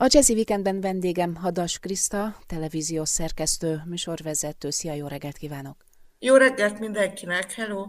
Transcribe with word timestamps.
A 0.00 0.06
Jazzy 0.08 0.32
Weekendben 0.32 0.80
vendégem 0.80 1.34
Hadas 1.34 1.78
Kriszta, 1.78 2.36
televíziós 2.46 3.08
szerkesztő, 3.08 3.82
műsorvezető. 3.86 4.70
Szia, 4.70 4.92
jó 4.92 5.06
reggelt 5.06 5.36
kívánok! 5.36 5.76
Jó 6.18 6.36
reggelt 6.36 6.78
mindenkinek, 6.78 7.52
hello! 7.52 7.86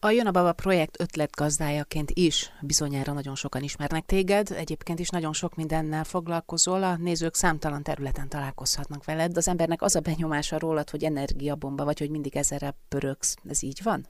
A 0.00 0.10
Jön 0.10 0.26
a 0.26 0.30
Baba 0.30 0.52
projekt 0.52 1.00
ötletgazdájaként 1.00 2.10
is 2.10 2.52
bizonyára 2.60 3.12
nagyon 3.12 3.34
sokan 3.34 3.62
ismernek 3.62 4.04
téged, 4.06 4.50
egyébként 4.50 4.98
is 4.98 5.08
nagyon 5.08 5.32
sok 5.32 5.54
mindennel 5.54 6.04
foglalkozol, 6.04 6.82
a 6.82 6.96
nézők 6.96 7.34
számtalan 7.34 7.82
területen 7.82 8.28
találkozhatnak 8.28 9.04
veled, 9.04 9.36
az 9.36 9.48
embernek 9.48 9.82
az 9.82 9.96
a 9.96 10.00
benyomása 10.00 10.58
rólad, 10.58 10.90
hogy 10.90 11.04
energiabomba 11.04 11.84
vagy, 11.84 11.98
hogy 11.98 12.10
mindig 12.10 12.36
ezerre 12.36 12.74
pöröksz. 12.88 13.36
Ez 13.48 13.62
így 13.62 13.80
van? 13.82 14.06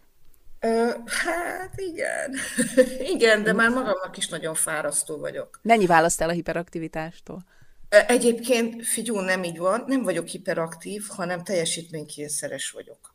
Ö, 0.60 0.90
hát 1.06 1.72
igen. 1.76 2.34
igen, 3.14 3.42
de 3.42 3.52
már 3.52 3.68
magamnak 3.68 4.16
is 4.16 4.28
nagyon 4.28 4.54
fárasztó 4.54 5.16
vagyok. 5.16 5.60
Mennyi 5.62 5.86
választ 5.86 6.20
el 6.20 6.28
a 6.28 6.32
hiperaktivitástól? 6.32 7.44
Egyébként, 7.88 8.86
figyú, 8.86 9.18
nem 9.18 9.44
így 9.44 9.58
van, 9.58 9.84
nem 9.86 10.02
vagyok 10.02 10.26
hiperaktív, 10.26 11.06
hanem 11.08 11.44
teljesítménykényszeres 11.44 12.70
vagyok. 12.70 13.14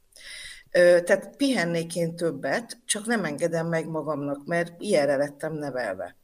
Tehát 0.71 1.35
pihennék 1.37 1.95
én 1.95 2.15
többet, 2.15 2.77
csak 2.85 3.05
nem 3.05 3.25
engedem 3.25 3.67
meg 3.67 3.87
magamnak, 3.87 4.45
mert 4.45 4.73
ilyenre 4.77 5.15
lettem 5.15 5.53
nevelve. 5.53 6.15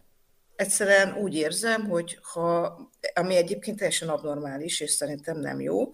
Egyszerűen 0.55 1.13
úgy 1.13 1.35
érzem, 1.35 1.85
hogy 1.85 2.19
ha, 2.21 2.79
ami 3.13 3.35
egyébként 3.35 3.77
teljesen 3.77 4.09
abnormális, 4.09 4.79
és 4.79 4.91
szerintem 4.91 5.37
nem 5.37 5.61
jó, 5.61 5.89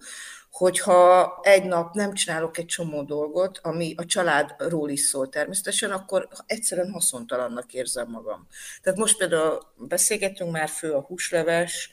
hogyha 0.56 1.38
egy 1.42 1.64
nap 1.64 1.94
nem 1.94 2.12
csinálok 2.12 2.58
egy 2.58 2.66
csomó 2.66 3.02
dolgot, 3.02 3.58
ami 3.62 3.94
a 3.96 4.04
családról 4.04 4.90
is 4.90 5.00
szól 5.00 5.28
természetesen, 5.28 5.90
akkor 5.90 6.28
egyszerűen 6.46 6.90
haszontalannak 6.90 7.72
érzem 7.72 8.10
magam. 8.10 8.46
Tehát 8.82 8.98
most 8.98 9.16
például 9.16 9.58
beszélgetünk 9.76 10.50
már 10.50 10.68
fő 10.68 10.92
a 10.92 11.00
húsleves, 11.00 11.90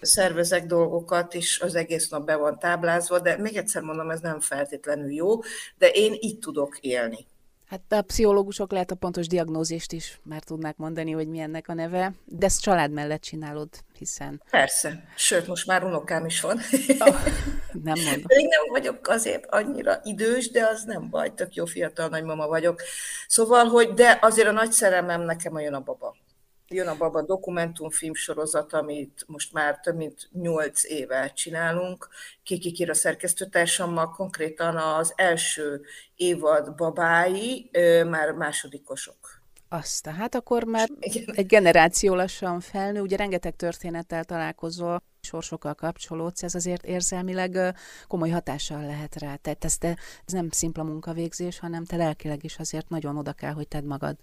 szervezek 0.00 0.66
dolgokat, 0.66 1.34
és 1.34 1.60
az 1.60 1.74
egész 1.74 2.08
nap 2.08 2.24
be 2.24 2.36
van 2.36 2.58
táblázva, 2.58 3.18
de 3.18 3.36
még 3.36 3.56
egyszer 3.56 3.82
mondom, 3.82 4.10
ez 4.10 4.20
nem 4.20 4.40
feltétlenül 4.40 5.12
jó, 5.12 5.40
de 5.78 5.88
én 5.88 6.16
így 6.20 6.38
tudok 6.38 6.78
élni. 6.78 7.26
Hát 7.74 7.92
a 7.92 8.02
pszichológusok 8.02 8.72
lehet 8.72 8.90
a 8.90 8.94
pontos 8.94 9.26
diagnózist 9.26 9.92
is 9.92 10.20
már 10.22 10.42
tudnák 10.42 10.76
mondani, 10.76 11.10
hogy 11.10 11.28
mi 11.28 11.38
ennek 11.38 11.68
a 11.68 11.74
neve, 11.74 12.12
de 12.24 12.46
ezt 12.46 12.60
család 12.60 12.90
mellett 12.90 13.20
csinálod, 13.20 13.68
hiszen... 13.98 14.42
Persze, 14.50 15.04
sőt, 15.16 15.46
most 15.46 15.66
már 15.66 15.84
unokám 15.84 16.26
is 16.26 16.40
van. 16.40 16.60
Oh, 16.98 17.16
nem 17.82 18.00
mondom. 18.04 18.22
Még 18.36 18.46
nem 18.48 18.70
vagyok 18.70 19.08
azért 19.08 19.46
annyira 19.46 20.00
idős, 20.02 20.50
de 20.50 20.66
az 20.66 20.82
nem 20.82 21.10
baj, 21.10 21.34
tök 21.34 21.54
jó 21.54 21.64
fiatal 21.64 22.08
nagymama 22.08 22.46
vagyok. 22.46 22.82
Szóval, 23.26 23.64
hogy 23.64 23.94
de 23.94 24.18
azért 24.22 24.48
a 24.48 24.52
nagy 24.52 24.72
szerelmem 24.72 25.22
nekem 25.22 25.54
a 25.54 25.60
jön 25.60 25.74
a 25.74 25.80
baba. 25.80 26.13
Jön 26.74 26.88
a 26.88 26.96
Baba 26.96 27.22
dokumentumfilm 27.22 28.14
sorozat, 28.14 28.72
amit 28.72 29.24
most 29.26 29.52
már 29.52 29.80
több 29.80 29.96
mint 29.96 30.28
nyolc 30.32 30.84
éve 30.84 31.32
csinálunk. 31.32 32.08
Kiki 32.42 32.72
Kira 32.72 32.94
szerkesztőtársammal 32.94 34.10
konkrétan 34.10 34.76
az 34.76 35.12
első 35.16 35.82
évad 36.16 36.74
babái 36.74 37.70
már 38.08 38.32
másodikosok. 38.32 39.42
Azt, 39.68 40.06
hát 40.06 40.34
akkor 40.34 40.64
már 40.64 40.88
egy 41.26 41.46
generáció 41.46 42.14
lassan 42.14 42.60
felnő, 42.60 43.00
ugye 43.00 43.16
rengeteg 43.16 43.56
történettel 43.56 44.24
találkozol, 44.24 45.02
sorsokkal 45.20 45.74
kapcsolódsz, 45.74 46.42
ez 46.42 46.54
azért 46.54 46.84
érzelmileg 46.84 47.74
komoly 48.08 48.30
hatással 48.30 48.86
lehet 48.86 49.18
rá. 49.18 49.36
Tehát 49.36 49.64
ez, 49.64 49.78
te, 49.78 49.98
ez 50.26 50.32
nem 50.32 50.50
szimpla 50.50 50.82
munkavégzés, 50.82 51.58
hanem 51.58 51.84
te 51.84 51.96
lelkileg 51.96 52.44
is 52.44 52.58
azért 52.58 52.88
nagyon 52.88 53.16
oda 53.16 53.32
kell, 53.32 53.52
hogy 53.52 53.68
tedd 53.68 53.84
magad. 53.84 54.16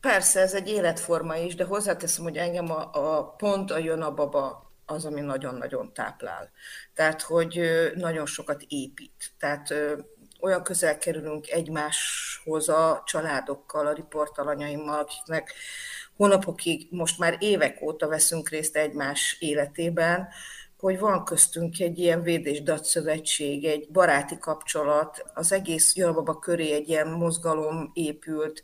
Persze, 0.00 0.40
ez 0.40 0.54
egy 0.54 0.68
életforma 0.68 1.36
is, 1.36 1.54
de 1.54 1.64
hozzáteszem, 1.64 2.24
hogy 2.24 2.36
engem 2.36 2.70
a, 2.70 2.90
a 2.92 3.24
pont 3.24 3.70
a 3.70 3.78
jön 3.78 4.02
a 4.02 4.14
baba 4.14 4.72
az, 4.86 5.04
ami 5.04 5.20
nagyon-nagyon 5.20 5.92
táplál. 5.92 6.50
Tehát, 6.94 7.22
hogy 7.22 7.60
nagyon 7.94 8.26
sokat 8.26 8.62
épít. 8.68 9.32
Tehát 9.38 9.74
olyan 10.40 10.62
közel 10.62 10.98
kerülünk 10.98 11.50
egymáshoz 11.50 12.68
a 12.68 13.02
családokkal, 13.06 13.86
a 13.86 13.92
riportalanyaimmal, 13.92 14.98
akiknek 14.98 15.54
hónapokig, 16.16 16.86
most 16.90 17.18
már 17.18 17.36
évek 17.38 17.82
óta 17.82 18.08
veszünk 18.08 18.48
részt 18.48 18.76
egymás 18.76 19.36
életében, 19.38 20.28
hogy 20.78 20.98
van 20.98 21.24
köztünk 21.24 21.80
egy 21.80 21.98
ilyen 21.98 22.22
védés 22.22 22.62
szövetség, 22.82 23.64
egy 23.64 23.88
baráti 23.90 24.38
kapcsolat, 24.38 25.24
az 25.34 25.52
egész 25.52 25.96
Jalbaba 25.96 26.38
köré 26.38 26.72
egy 26.72 26.88
ilyen 26.88 27.08
mozgalom 27.08 27.90
épült, 27.94 28.62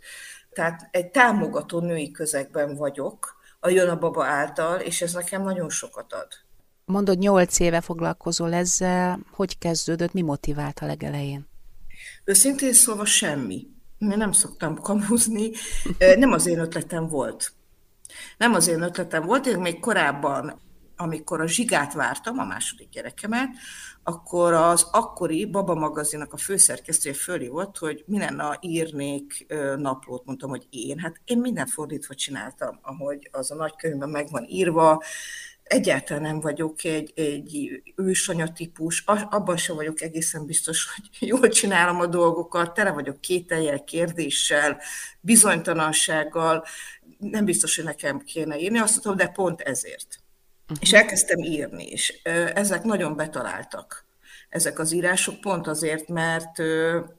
tehát 0.54 0.88
egy 0.90 1.10
támogató 1.10 1.80
női 1.80 2.10
közegben 2.10 2.76
vagyok, 2.76 3.36
a 3.60 3.68
Jön 3.68 3.88
a 3.88 3.98
Baba 3.98 4.24
által, 4.24 4.80
és 4.80 5.02
ez 5.02 5.12
nekem 5.12 5.42
nagyon 5.42 5.70
sokat 5.70 6.12
ad. 6.12 6.28
Mondod, 6.84 7.18
nyolc 7.18 7.60
éve 7.60 7.80
foglalkozol 7.80 8.54
ezzel, 8.54 9.18
hogy 9.30 9.58
kezdődött, 9.58 10.12
mi 10.12 10.22
motivált 10.22 10.78
a 10.78 10.86
legelején? 10.86 11.48
Őszintén 12.24 12.72
szólva 12.72 13.04
semmi. 13.04 13.66
Én 13.98 14.08
nem 14.16 14.32
szoktam 14.32 14.78
kamuzni, 14.78 15.50
nem 16.16 16.32
az 16.32 16.46
én 16.46 16.58
ötletem 16.58 17.08
volt. 17.08 17.52
Nem 18.36 18.54
az 18.54 18.68
én 18.68 18.82
ötletem 18.82 19.24
volt, 19.24 19.46
én 19.46 19.58
még 19.58 19.80
korábban, 19.80 20.60
amikor 20.96 21.40
a 21.40 21.46
zsigát 21.46 21.92
vártam, 21.92 22.38
a 22.38 22.44
második 22.44 22.88
gyerekemet, 22.88 23.48
akkor 24.02 24.52
az 24.52 24.88
akkori 24.92 25.46
Baba 25.46 25.74
magazinak 25.74 26.32
a 26.32 26.36
főszerkesztője 26.36 27.14
fölhívott, 27.14 27.78
hogy 27.78 28.04
mi 28.06 28.18
lenne, 28.18 28.58
írnék 28.60 29.46
naplót, 29.76 30.24
mondtam, 30.24 30.50
hogy 30.50 30.66
én. 30.70 30.98
Hát 30.98 31.20
én 31.24 31.38
minden 31.38 31.66
fordítva 31.66 32.14
csináltam, 32.14 32.78
ahogy 32.82 33.28
az 33.32 33.50
a 33.50 33.54
nagykönyvben 33.54 34.08
meg 34.08 34.30
van 34.30 34.44
írva, 34.48 35.02
egyáltalán 35.64 36.22
nem 36.22 36.40
vagyok 36.40 36.84
egy, 36.84 37.12
egy 37.14 37.82
ősanya 37.96 38.52
típus, 38.52 39.02
abban 39.30 39.56
sem 39.56 39.76
vagyok 39.76 40.00
egészen 40.00 40.46
biztos, 40.46 40.88
hogy 40.94 41.08
jól 41.28 41.48
csinálom 41.48 42.00
a 42.00 42.06
dolgokat, 42.06 42.74
tele 42.74 42.90
vagyok 42.90 43.20
kételjel, 43.20 43.84
kérdéssel, 43.84 44.80
bizonytalansággal, 45.20 46.64
nem 47.18 47.44
biztos, 47.44 47.76
hogy 47.76 47.84
nekem 47.84 48.18
kéne 48.18 48.58
írni, 48.58 48.78
azt 48.78 49.04
mondtam, 49.04 49.26
de 49.26 49.32
pont 49.32 49.60
ezért. 49.60 50.23
Uh-huh. 50.68 50.78
És 50.80 50.92
elkezdtem 50.92 51.38
írni, 51.38 51.84
és 51.86 52.20
ezek 52.54 52.82
nagyon 52.82 53.16
betaláltak, 53.16 54.06
ezek 54.48 54.78
az 54.78 54.92
írások, 54.92 55.40
pont 55.40 55.66
azért, 55.66 56.08
mert, 56.08 56.58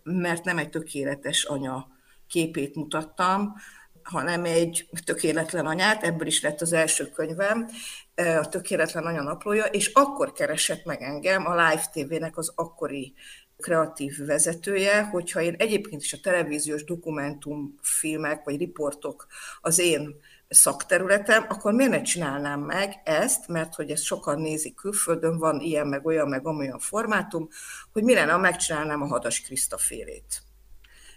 mert 0.03 0.43
nem 0.43 0.57
egy 0.57 0.69
tökéletes 0.69 1.43
anya 1.43 1.87
képét 2.27 2.75
mutattam, 2.75 3.55
hanem 4.03 4.45
egy 4.45 4.87
tökéletlen 5.05 5.65
anyát, 5.65 6.03
ebből 6.03 6.27
is 6.27 6.41
lett 6.41 6.61
az 6.61 6.73
első 6.73 7.09
könyvem, 7.09 7.69
a 8.15 8.49
Tökéletlen 8.49 9.05
Anya 9.05 9.21
naplója, 9.21 9.63
és 9.63 9.91
akkor 9.93 10.31
keresett 10.31 10.85
meg 10.85 11.01
engem 11.01 11.45
a 11.45 11.55
Live 11.55 11.85
TV-nek 11.93 12.37
az 12.37 12.51
akkori 12.55 13.13
kreatív 13.57 14.25
vezetője, 14.25 15.03
hogyha 15.03 15.41
én 15.41 15.55
egyébként 15.57 16.01
is 16.01 16.13
a 16.13 16.19
televíziós 16.23 16.83
dokumentumfilmek 16.83 18.43
vagy 18.43 18.57
riportok 18.57 19.27
az 19.61 19.79
én 19.79 20.15
szakterületem, 20.47 21.45
akkor 21.49 21.73
miért 21.73 21.91
ne 21.91 22.01
csinálnám 22.01 22.59
meg 22.59 23.01
ezt, 23.03 23.47
mert 23.47 23.75
hogy 23.75 23.89
ezt 23.89 24.03
sokan 24.03 24.41
nézik 24.41 24.75
külföldön, 24.75 25.37
van 25.37 25.59
ilyen, 25.59 25.87
meg 25.87 26.05
olyan, 26.05 26.27
meg 26.27 26.47
amolyan 26.47 26.79
formátum, 26.79 27.47
hogy 27.91 28.03
mi 28.03 28.13
lenne, 28.13 28.31
ha 28.31 28.37
megcsinálnám 28.37 29.01
a 29.01 29.07
Hadas 29.07 29.41
Kriszta 29.41 29.77
félét. 29.77 30.41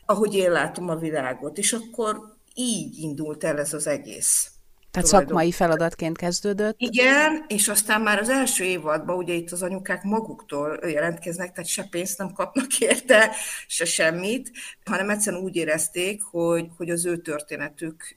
Ahogy 0.07 0.35
én 0.35 0.51
látom 0.51 0.89
a 0.89 0.97
világot, 0.97 1.59
és 1.59 1.73
akkor 1.73 2.37
így 2.55 2.99
indult 2.99 3.45
el 3.45 3.59
ez 3.59 3.73
az 3.75 3.87
egész. 3.87 4.51
Tehát 4.91 5.09
szakmai 5.09 5.53
feladatként 5.53 6.17
kezdődött? 6.17 6.75
Igen, 6.79 7.45
és 7.49 7.69
aztán 7.69 8.01
már 8.01 8.19
az 8.19 8.29
első 8.29 8.65
évadban 8.65 9.17
ugye 9.17 9.35
itt 9.35 9.51
az 9.51 9.63
anyukák 9.63 10.03
maguktól 10.03 10.79
jelentkeznek, 10.83 11.53
tehát 11.53 11.71
se 11.71 11.87
pénzt 11.91 12.19
nem 12.19 12.33
kapnak 12.33 12.79
érte, 12.79 13.31
se 13.67 13.85
semmit, 13.85 14.51
hanem 14.85 15.11
egyszerűen 15.11 15.43
úgy 15.43 15.57
érezték, 15.57 16.23
hogy, 16.23 16.67
hogy 16.77 16.91
az 16.91 17.07
ő 17.07 17.17
történetük 17.17 18.17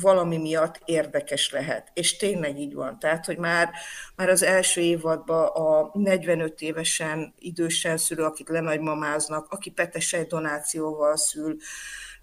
valami 0.00 0.36
miatt 0.36 0.80
érdekes 0.84 1.50
lehet. 1.50 1.90
És 1.94 2.16
tényleg 2.16 2.58
így 2.58 2.74
van. 2.74 2.98
Tehát, 2.98 3.24
hogy 3.26 3.38
már, 3.38 3.70
már 4.16 4.28
az 4.28 4.42
első 4.42 4.80
évadban 4.80 5.46
a 5.46 5.90
45 5.92 6.60
évesen 6.60 7.34
idősen 7.38 7.96
szülő, 7.96 8.24
akik 8.24 8.48
lenagymamáznak, 8.48 9.46
aki 9.50 9.70
petesej 9.70 10.24
donációval 10.24 11.16
szül, 11.16 11.56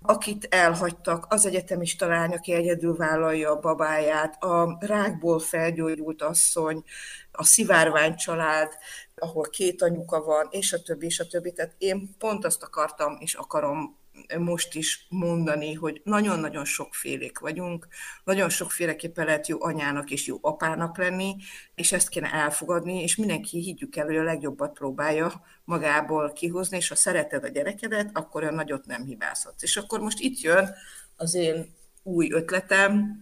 akit 0.06 0.48
elhagytak, 0.50 1.26
az 1.30 1.46
egyetemista 1.46 2.08
lány, 2.08 2.32
aki 2.32 2.54
egyedül 2.54 2.96
vállalja 2.96 3.52
a 3.52 3.60
babáját, 3.60 4.44
a 4.44 4.78
rákból 4.80 5.40
felgyógyult 5.40 6.22
asszony, 6.22 6.84
a 7.32 7.44
szivárvány 7.44 8.16
család, 8.16 8.72
ahol 9.16 9.50
két 9.50 9.82
anyuka 9.82 10.24
van, 10.24 10.48
és 10.52 10.74
a 10.74 10.82
többi, 10.82 11.06
és 11.06 11.20
a 11.20 11.28
többi. 11.28 11.52
Tehát 11.52 11.76
én 11.78 12.16
pont 12.18 12.46
azt 12.46 12.64
akartam, 12.64 13.18
és 13.20 13.34
akarom 13.34 13.98
most 14.38 14.76
is 14.76 15.06
mondani, 15.10 15.74
hogy 15.74 16.02
nagyon-nagyon 16.04 16.66
sokfélék 16.66 17.40
vagyunk, 17.40 17.88
nagyon 18.24 18.50
sokféleképpen 18.50 19.26
lehet 19.26 19.48
jó 19.48 19.64
anyának 19.64 20.12
és 20.12 20.26
jó 20.26 20.38
apának 20.42 20.98
lenni, 20.98 21.36
és 21.76 21.92
ezt 21.92 22.10
kéne 22.10 22.32
elfogadni, 22.34 23.02
és 23.02 23.16
mindenki 23.16 23.60
higgyük 23.60 23.96
el, 23.96 24.06
hogy 24.06 24.16
a 24.16 24.24
legjobbat 24.24 24.74
próbálja 24.74 25.44
magából 25.64 26.32
kihozni, 26.32 26.78
és 26.78 26.88
ha 26.88 26.96
szereted 26.96 27.44
a 27.44 27.48
gyerekedet, 27.48 28.10
akkor 28.14 28.42
olyan 28.42 28.56
nagyot 28.56 28.86
nem 28.86 29.06
hibázhatsz. 29.06 29.64
És 29.64 29.78
akkor 29.78 30.00
most 30.00 30.20
itt 30.20 30.40
jön 30.40 30.76
az 31.16 31.34
én 31.34 31.76
új 32.04 32.32
ötletem, 32.32 33.22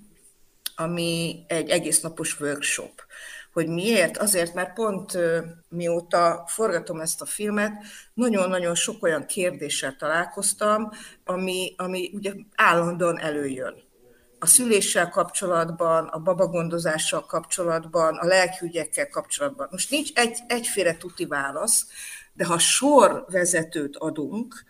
ami 0.75 1.43
egy 1.47 1.69
egész 1.69 2.01
napos 2.01 2.39
workshop 2.39 3.01
Hogy 3.53 3.67
miért? 3.67 4.17
Azért, 4.17 4.53
mert 4.53 4.73
pont 4.73 5.17
mióta 5.69 6.43
forgatom 6.47 6.99
ezt 6.99 7.21
a 7.21 7.25
filmet, 7.25 7.71
nagyon-nagyon 8.13 8.75
sok 8.75 9.03
olyan 9.03 9.25
kérdéssel 9.25 9.95
találkoztam, 9.95 10.89
ami, 11.25 11.73
ami 11.77 12.11
ugye 12.13 12.33
állandóan 12.55 13.19
előjön 13.19 13.89
a 14.43 14.45
szüléssel 14.45 15.09
kapcsolatban, 15.09 16.07
a 16.07 16.19
babagondozással 16.19 17.25
kapcsolatban, 17.25 18.15
a 18.15 18.25
lelkiügyekkel 18.25 19.09
kapcsolatban. 19.09 19.67
Most 19.71 19.89
nincs 19.89 20.09
egy, 20.13 20.39
egyféle 20.47 20.97
tuti 20.97 21.25
válasz, 21.25 21.87
de 22.33 22.45
ha 22.45 22.59
sorvezetőt 22.59 23.97
adunk, 23.97 24.63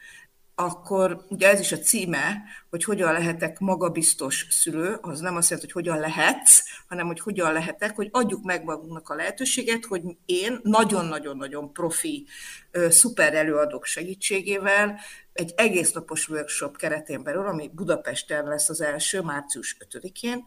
akkor 0.61 1.25
ugye 1.29 1.49
ez 1.49 1.59
is 1.59 1.71
a 1.71 1.77
címe, 1.77 2.41
hogy 2.69 2.83
hogyan 2.83 3.13
lehetek 3.13 3.59
magabiztos 3.59 4.47
szülő, 4.49 4.97
az 5.01 5.19
nem 5.19 5.35
azt 5.35 5.49
jelenti, 5.49 5.71
hogy 5.71 5.83
hogyan 5.83 5.99
lehetsz, 6.01 6.63
hanem 6.87 7.07
hogy 7.07 7.19
hogyan 7.19 7.53
lehetek, 7.53 7.95
hogy 7.95 8.09
adjuk 8.11 8.43
meg 8.43 8.63
magunknak 8.63 9.09
a 9.09 9.15
lehetőséget, 9.15 9.85
hogy 9.85 10.01
én 10.25 10.59
nagyon-nagyon-nagyon 10.63 11.73
profi, 11.73 12.27
szuper 12.89 13.33
előadók 13.33 13.85
segítségével 13.85 14.99
egy 15.33 15.53
egész 15.55 15.91
napos 15.91 16.29
workshop 16.29 16.77
keretén 16.77 17.23
belül, 17.23 17.47
ami 17.47 17.71
Budapesten 17.73 18.45
lesz 18.45 18.69
az 18.69 18.81
első, 18.81 19.21
március 19.21 19.77
5-én, 19.89 20.43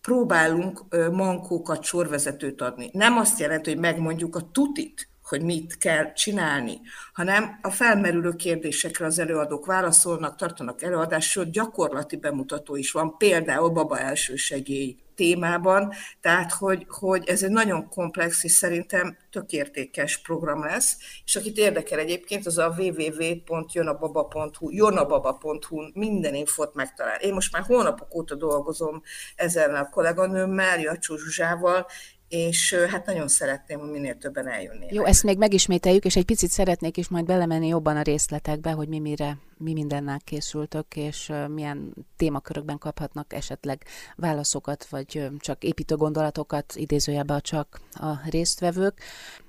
próbálunk 0.00 0.84
mankókat, 1.12 1.84
sorvezetőt 1.84 2.60
adni. 2.60 2.90
Nem 2.92 3.16
azt 3.16 3.38
jelenti, 3.38 3.70
hogy 3.70 3.80
megmondjuk 3.80 4.36
a 4.36 4.50
tutit, 4.52 5.08
hogy 5.28 5.42
mit 5.42 5.78
kell 5.78 6.12
csinálni, 6.12 6.80
hanem 7.12 7.58
a 7.62 7.70
felmerülő 7.70 8.32
kérdésekre 8.32 9.06
az 9.06 9.18
előadók 9.18 9.66
válaszolnak, 9.66 10.36
tartanak 10.36 10.82
előadást, 10.82 11.30
sőt 11.30 11.50
gyakorlati 11.50 12.16
bemutató 12.16 12.76
is 12.76 12.90
van, 12.92 13.16
például 13.16 13.68
baba 13.68 13.98
elsősegély 13.98 14.96
témában, 15.16 15.92
tehát 16.20 16.52
hogy, 16.52 16.86
hogy 16.88 17.28
ez 17.28 17.42
egy 17.42 17.50
nagyon 17.50 17.88
komplex 17.88 18.44
és 18.44 18.52
szerintem 18.52 19.16
tök 19.30 19.52
értékes 19.52 20.18
program 20.18 20.64
lesz, 20.64 20.96
és 21.24 21.36
akit 21.36 21.56
érdekel 21.56 21.98
egyébként, 21.98 22.46
az 22.46 22.58
a 22.58 22.74
www.jonababa.hu, 22.78 24.70
jonababa.hu 24.70 25.82
minden 25.94 26.34
infot 26.34 26.74
megtalál. 26.74 27.20
Én 27.20 27.34
most 27.34 27.52
már 27.52 27.62
hónapok 27.62 28.14
óta 28.14 28.34
dolgozom 28.34 29.02
ezzel 29.36 29.74
a 29.74 29.88
kolléganőmmel, 29.88 30.80
Jacsó 30.80 31.16
Zsuzsával, 31.16 31.86
és 32.28 32.74
hát 32.90 33.06
nagyon 33.06 33.28
szeretném, 33.28 33.78
hogy 33.78 33.90
minél 33.90 34.14
többen 34.14 34.48
eljönnének. 34.48 34.92
Jó, 34.92 35.04
ezt 35.04 35.22
még 35.22 35.38
megismételjük, 35.38 36.04
és 36.04 36.16
egy 36.16 36.24
picit 36.24 36.50
szeretnék 36.50 36.96
is 36.96 37.08
majd 37.08 37.24
belemenni 37.24 37.66
jobban 37.66 37.96
a 37.96 38.02
részletekbe, 38.02 38.70
hogy 38.70 38.88
mi 38.88 38.98
mire, 38.98 39.38
mi 39.58 39.72
mindennel 39.72 40.20
készültök, 40.24 40.96
és 40.96 41.32
milyen 41.48 41.94
témakörökben 42.16 42.78
kaphatnak 42.78 43.32
esetleg 43.32 43.84
válaszokat, 44.16 44.86
vagy 44.86 45.30
csak 45.38 45.64
építő 45.64 45.96
gondolatokat, 45.96 46.74
idézőjelbe 46.76 47.40
csak 47.40 47.80
a 47.92 48.28
résztvevők. 48.30 49.00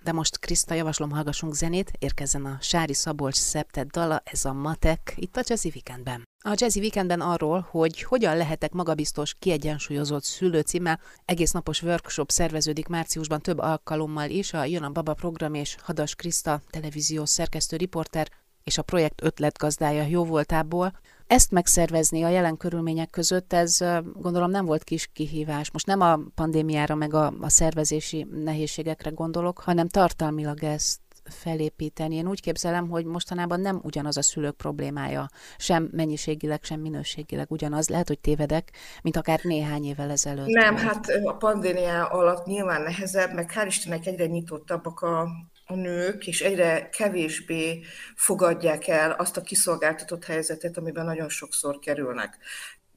De 0.04 0.12
most 0.12 0.40
Kriszta, 0.40 0.74
javaslom, 0.74 1.12
hallgassunk 1.12 1.54
zenét, 1.54 1.92
érkezzen 2.00 2.46
a 2.46 2.58
Sári 2.62 2.94
Szabolcs 2.94 3.36
szeptet 3.36 3.88
dala, 3.88 4.22
ez 4.26 4.46
a 4.46 4.54
Matek, 4.54 5.14
itt 5.16 5.38
a 5.38 5.44
Jazzy 5.46 5.72
Weekendben. 5.74 6.24
A 6.44 6.54
Jazzy 6.56 6.80
Weekendben 6.80 7.22
arról, 7.22 7.68
hogy 7.70 8.02
hogyan 8.02 8.38
lehetek 8.38 8.72
magabiztos, 8.72 9.36
kiegyensúlyozott 9.40 10.24
szülő 10.24 10.60
címmel, 10.60 11.00
egész 11.26 11.52
napos 11.52 11.82
workshop 11.82 12.32
szerveződik 12.32 12.88
márciusban 12.88 13.42
több 13.42 13.58
alkalommal 13.58 14.30
is, 14.30 14.54
a 14.54 14.66
Jön 14.66 14.84
a 14.84 14.90
Baba 14.90 15.14
program 15.14 15.54
és 15.54 15.78
Hadas 15.82 16.16
Kriszta 16.16 16.62
televíziós 16.70 17.30
szerkesztő 17.30 17.78
riporter 17.78 18.28
és 18.68 18.78
a 18.78 18.82
projekt 18.82 19.24
ötletgazdája 19.24 20.04
jó 20.04 20.26
voltából. 20.26 21.00
Ezt 21.28 21.52
megszervezni 21.52 22.24
a 22.24 22.30
jelen 22.30 22.58
körülmények 22.58 23.10
között, 23.10 23.54
ez 23.54 23.78
gondolom 24.14 24.50
nem 24.50 24.66
volt 24.66 24.84
kis 24.84 25.10
kihívás. 25.14 25.72
Most 25.72 25.86
nem 25.86 26.02
a 26.02 26.20
pandémiára 26.36 26.96
meg 26.96 27.14
a, 27.14 27.34
a 27.42 27.50
szervezési 27.50 28.28
nehézségekre 28.44 29.10
gondolok, 29.10 29.60
hanem 29.60 29.88
tartalmilag 29.88 30.64
ezt 30.64 31.00
felépíteni. 31.24 32.16
Én 32.16 32.28
úgy 32.28 32.42
képzelem, 32.42 32.90
hogy 32.90 33.06
mostanában 33.06 33.60
nem 33.60 33.80
ugyanaz 33.84 34.18
a 34.18 34.22
szülők 34.22 34.56
problémája, 34.56 35.30
sem 35.58 35.90
mennyiségileg, 35.92 36.64
sem 36.64 36.80
minőségileg 36.80 37.52
ugyanaz. 37.52 37.90
Lehet, 37.90 38.08
hogy 38.08 38.20
tévedek, 38.20 38.72
mint 39.02 39.18
akár 39.18 39.40
néhány 39.44 39.86
évvel 39.86 40.10
ezelőtt. 40.10 40.48
Nem, 40.48 40.78
hát 40.78 41.08
a 41.24 41.34
pandémia 41.34 42.06
alatt 42.06 42.46
nyilván 42.46 42.82
nehezebb, 42.82 43.34
meg 43.34 43.52
hál' 43.56 43.66
Istennek 43.68 44.06
egyre 44.06 44.26
nyitottabbak 44.26 45.02
a, 45.02 45.28
a 45.70 45.76
nők, 45.76 46.28
és 46.28 46.42
egyre 46.42 46.90
kevésbé 46.90 47.84
fogadják 48.16 48.88
el 48.88 49.12
azt 49.12 49.38
a 49.38 49.42
kiszolgáltatott 49.42 50.26
helyzetet, 50.26 50.78
amiben 50.78 51.06
nagyon 51.06 51.30
sokszor 51.30 51.80
kerülnek. 51.80 52.38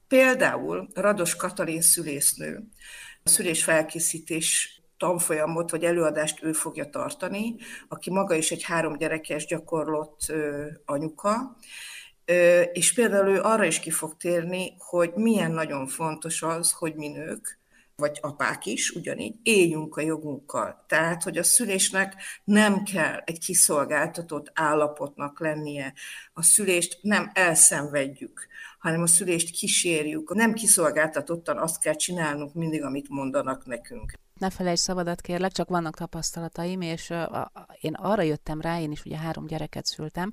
Például 0.07 0.87
Rados 0.93 1.35
Katalin 1.35 1.81
szülésznő, 1.81 2.63
a 3.23 3.29
szülésfelkészítés 3.29 4.81
tanfolyamot 4.97 5.71
vagy 5.71 5.83
előadást 5.83 6.43
ő 6.43 6.51
fogja 6.53 6.89
tartani, 6.89 7.55
aki 7.87 8.11
maga 8.11 8.35
is 8.35 8.51
egy 8.51 8.63
három 8.63 8.97
gyerekes 8.97 9.45
gyakorlott 9.45 10.19
anyuka, 10.85 11.57
és 12.73 12.93
például 12.93 13.29
ő 13.29 13.41
arra 13.41 13.65
is 13.65 13.79
ki 13.79 13.89
fog 13.89 14.17
térni, 14.17 14.73
hogy 14.77 15.13
milyen 15.15 15.51
nagyon 15.51 15.87
fontos 15.87 16.41
az, 16.41 16.71
hogy 16.71 16.95
mi 16.95 17.07
nők, 17.07 17.60
vagy 18.01 18.17
apák 18.21 18.65
is 18.65 18.89
ugyanígy, 18.89 19.35
éljünk 19.43 19.97
a 19.97 20.01
jogunkkal. 20.01 20.85
Tehát, 20.87 21.23
hogy 21.23 21.37
a 21.37 21.43
szülésnek 21.43 22.15
nem 22.43 22.83
kell 22.83 23.21
egy 23.25 23.39
kiszolgáltatott 23.39 24.51
állapotnak 24.53 25.39
lennie. 25.39 25.93
A 26.33 26.43
szülést 26.43 26.99
nem 27.01 27.31
elszenvedjük, 27.33 28.47
hanem 28.79 29.01
a 29.01 29.07
szülést 29.07 29.49
kísérjük. 29.49 30.33
Nem 30.33 30.53
kiszolgáltatottan 30.53 31.57
azt 31.57 31.81
kell 31.81 31.95
csinálnunk 31.95 32.53
mindig, 32.53 32.83
amit 32.83 33.09
mondanak 33.09 33.65
nekünk 33.65 34.19
ne 34.41 34.49
felejts 34.49 34.79
szabadat 34.79 35.21
kérlek, 35.21 35.51
csak 35.51 35.69
vannak 35.69 35.95
tapasztalataim, 35.95 36.81
és 36.81 37.13
én 37.79 37.93
arra 37.93 38.21
jöttem 38.21 38.61
rá, 38.61 38.79
én 38.79 38.91
is 38.91 39.05
ugye 39.05 39.17
három 39.17 39.45
gyereket 39.45 39.85
szültem, 39.85 40.31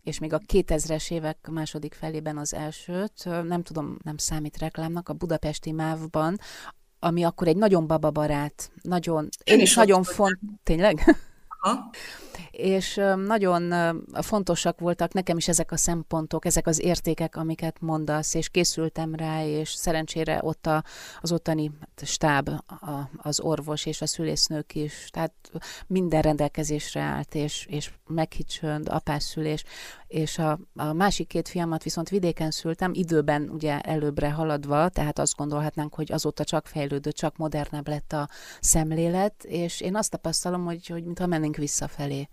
és 0.00 0.18
még 0.18 0.32
a 0.32 0.38
2000-es 0.38 1.12
évek 1.12 1.48
második 1.50 1.94
felében 1.94 2.38
az 2.38 2.54
elsőt, 2.54 3.24
nem 3.24 3.62
tudom, 3.62 3.96
nem 4.04 4.16
számít 4.16 4.58
reklámnak, 4.58 5.08
a 5.08 5.12
budapesti 5.12 5.72
mávban, 5.72 6.38
ami 6.98 7.24
akkor 7.24 7.48
egy 7.48 7.56
nagyon 7.56 7.86
bababarát, 7.86 8.70
nagyon, 8.82 9.28
én, 9.44 9.56
is, 9.56 9.62
is 9.62 9.74
nagyon 9.74 10.02
font, 10.02 10.38
tényleg? 10.62 11.16
Aha. 11.60 11.90
És 12.50 13.00
nagyon 13.26 13.72
fontosak 14.22 14.80
voltak 14.80 15.12
nekem 15.12 15.36
is 15.36 15.48
ezek 15.48 15.72
a 15.72 15.76
szempontok, 15.76 16.44
ezek 16.44 16.66
az 16.66 16.80
értékek, 16.80 17.36
amiket 17.36 17.80
mondasz, 17.80 18.34
és 18.34 18.48
készültem 18.48 19.14
rá, 19.14 19.44
és 19.44 19.70
szerencsére 19.70 20.38
ott 20.42 20.66
a, 20.66 20.84
az 21.20 21.32
ottani 21.32 21.70
stáb, 22.02 22.48
a, 22.66 23.10
az 23.16 23.40
orvos 23.40 23.86
és 23.86 24.00
a 24.02 24.06
szülésznők 24.06 24.74
is, 24.74 25.08
tehát 25.10 25.32
minden 25.86 26.22
rendelkezésre 26.22 27.00
állt, 27.00 27.34
és, 27.34 27.66
és 27.70 27.90
meghicsönd, 28.06 28.88
apásszülés, 28.88 29.64
és 30.08 30.38
a, 30.38 30.58
a 30.74 30.92
másik 30.92 31.28
két 31.28 31.48
fiamat 31.48 31.82
viszont 31.82 32.08
vidéken 32.08 32.50
szültem, 32.50 32.90
időben 32.94 33.48
ugye 33.48 33.80
előbbre 33.80 34.30
haladva, 34.30 34.88
tehát 34.88 35.18
azt 35.18 35.36
gondolhatnánk, 35.36 35.94
hogy 35.94 36.12
azóta 36.12 36.44
csak 36.44 36.66
fejlődött, 36.66 37.14
csak 37.14 37.36
modernebb 37.36 37.88
lett 37.88 38.12
a 38.12 38.28
szemlélet, 38.60 39.44
és 39.44 39.80
én 39.80 39.96
azt 39.96 40.10
tapasztalom, 40.10 40.64
hogy, 40.64 40.86
hogy 40.86 41.04
mintha 41.04 41.26
mennénk 41.26 41.56
visszafelé 41.56 42.28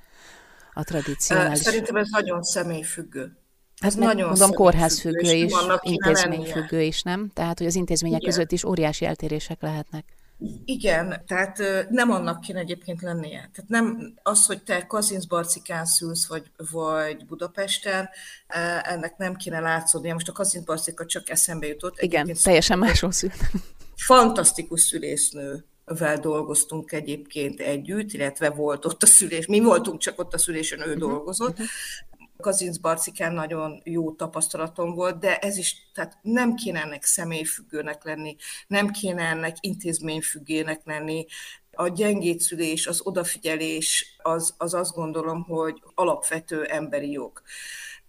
a 0.73 0.83
tradícionális. 0.83 1.59
Szerintem 1.59 1.95
ez 1.95 2.07
nagyon 2.11 2.43
személyfüggő. 2.43 3.37
Ez 3.77 3.93
hát 3.95 4.03
nagyon 4.03 4.27
mondom, 4.27 4.53
kórházfüggő 4.53 5.31
is, 5.33 5.53
intézményfüggő 5.81 6.81
is, 6.81 7.01
nem? 7.01 7.29
Tehát, 7.33 7.57
hogy 7.57 7.67
az 7.67 7.75
intézmények 7.75 8.21
Igen. 8.21 8.33
között 8.33 8.51
is 8.51 8.63
óriási 8.63 9.05
eltérések 9.05 9.61
lehetnek. 9.61 10.05
Igen, 10.65 11.23
tehát 11.27 11.61
nem 11.89 12.11
annak 12.11 12.39
kéne 12.39 12.59
egyébként 12.59 13.01
lennie. 13.01 13.49
Tehát 13.53 13.65
nem 13.67 14.13
az, 14.23 14.45
hogy 14.45 14.63
te 14.63 14.85
Kazincbarcikán 14.87 15.85
szülsz, 15.85 16.27
vagy, 16.27 16.51
vagy 16.71 17.25
Budapesten, 17.25 18.09
ennek 18.81 19.17
nem 19.17 19.35
kéne 19.35 19.59
látszódnia. 19.59 20.13
Most 20.13 20.29
a 20.29 20.31
Kazincbarcika 20.31 21.05
csak 21.05 21.29
eszembe 21.29 21.67
jutott. 21.67 22.01
Igen, 22.01 22.21
egyébként 22.21 22.43
teljesen 22.43 22.79
máshol 22.79 23.11
szült. 23.11 23.35
Fantasztikus 23.95 24.81
szülésznő 24.81 25.65
vel 25.85 26.17
dolgoztunk 26.17 26.91
egyébként 26.91 27.59
együtt, 27.59 28.11
illetve 28.11 28.49
volt 28.49 28.85
ott 28.85 29.03
a 29.03 29.05
szülés, 29.05 29.45
mi 29.45 29.59
voltunk 29.59 29.99
csak 29.99 30.19
ott 30.19 30.33
a 30.33 30.37
szülésen, 30.37 30.79
ő 30.79 30.93
uh-huh. 30.93 30.99
dolgozott, 30.99 31.51
uh-huh. 31.51 31.67
Kazinc 32.45 32.77
Barcikán 32.77 33.33
nagyon 33.33 33.81
jó 33.83 34.11
tapasztalatom 34.11 34.93
volt, 34.93 35.19
de 35.19 35.37
ez 35.37 35.57
is, 35.57 35.89
tehát 35.93 36.17
nem 36.21 36.53
kéne 36.53 36.81
ennek 36.81 37.03
személyfüggőnek 37.03 38.03
lenni, 38.03 38.35
nem 38.67 38.89
kéne 38.91 39.23
ennek 39.23 39.55
intézményfüggének 39.59 40.81
lenni, 40.83 41.25
a 41.71 41.87
gyengétszülés, 41.87 42.87
az 42.87 43.01
odafigyelés, 43.03 44.15
az, 44.21 44.53
az 44.57 44.73
azt 44.73 44.95
gondolom, 44.95 45.43
hogy 45.43 45.83
alapvető 45.95 46.63
emberi 46.63 47.11
jog 47.11 47.41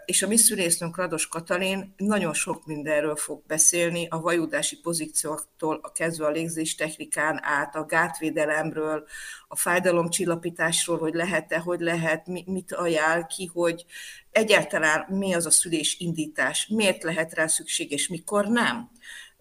és 0.07 0.23
a 0.23 0.27
mi 0.27 0.37
szülésznőnk 0.37 0.97
Rados 0.97 1.29
Katalin 1.29 1.95
nagyon 1.97 2.35
sok 2.35 2.67
mindenről 2.67 3.17
fog 3.17 3.43
beszélni, 3.47 4.07
a 4.11 4.21
vajudási 4.21 4.81
pozícióktól 4.81 5.79
a 5.83 5.93
kezdve 5.93 6.27
a 6.27 6.31
légzés 6.31 6.75
technikán 6.75 7.41
át, 7.43 7.77
a 7.77 7.85
gátvédelemről, 7.85 9.07
a 9.49 9.57
fájdalomcsillapításról, 9.57 10.99
hogy 10.99 11.15
lehet-e, 11.15 11.59
hogy 11.59 11.81
lehet, 11.81 12.27
mit 12.27 12.73
ajánl 12.73 13.27
ki, 13.27 13.47
hogy 13.47 13.85
egyáltalán 14.31 15.07
mi 15.09 15.35
az 15.35 15.47
a 15.47 15.51
szülés 15.51 15.97
indítás, 15.99 16.67
miért 16.67 17.03
lehet 17.03 17.35
rá 17.35 17.47
szükség, 17.47 17.91
és 17.93 18.09
mikor 18.09 18.47
nem. 18.47 18.91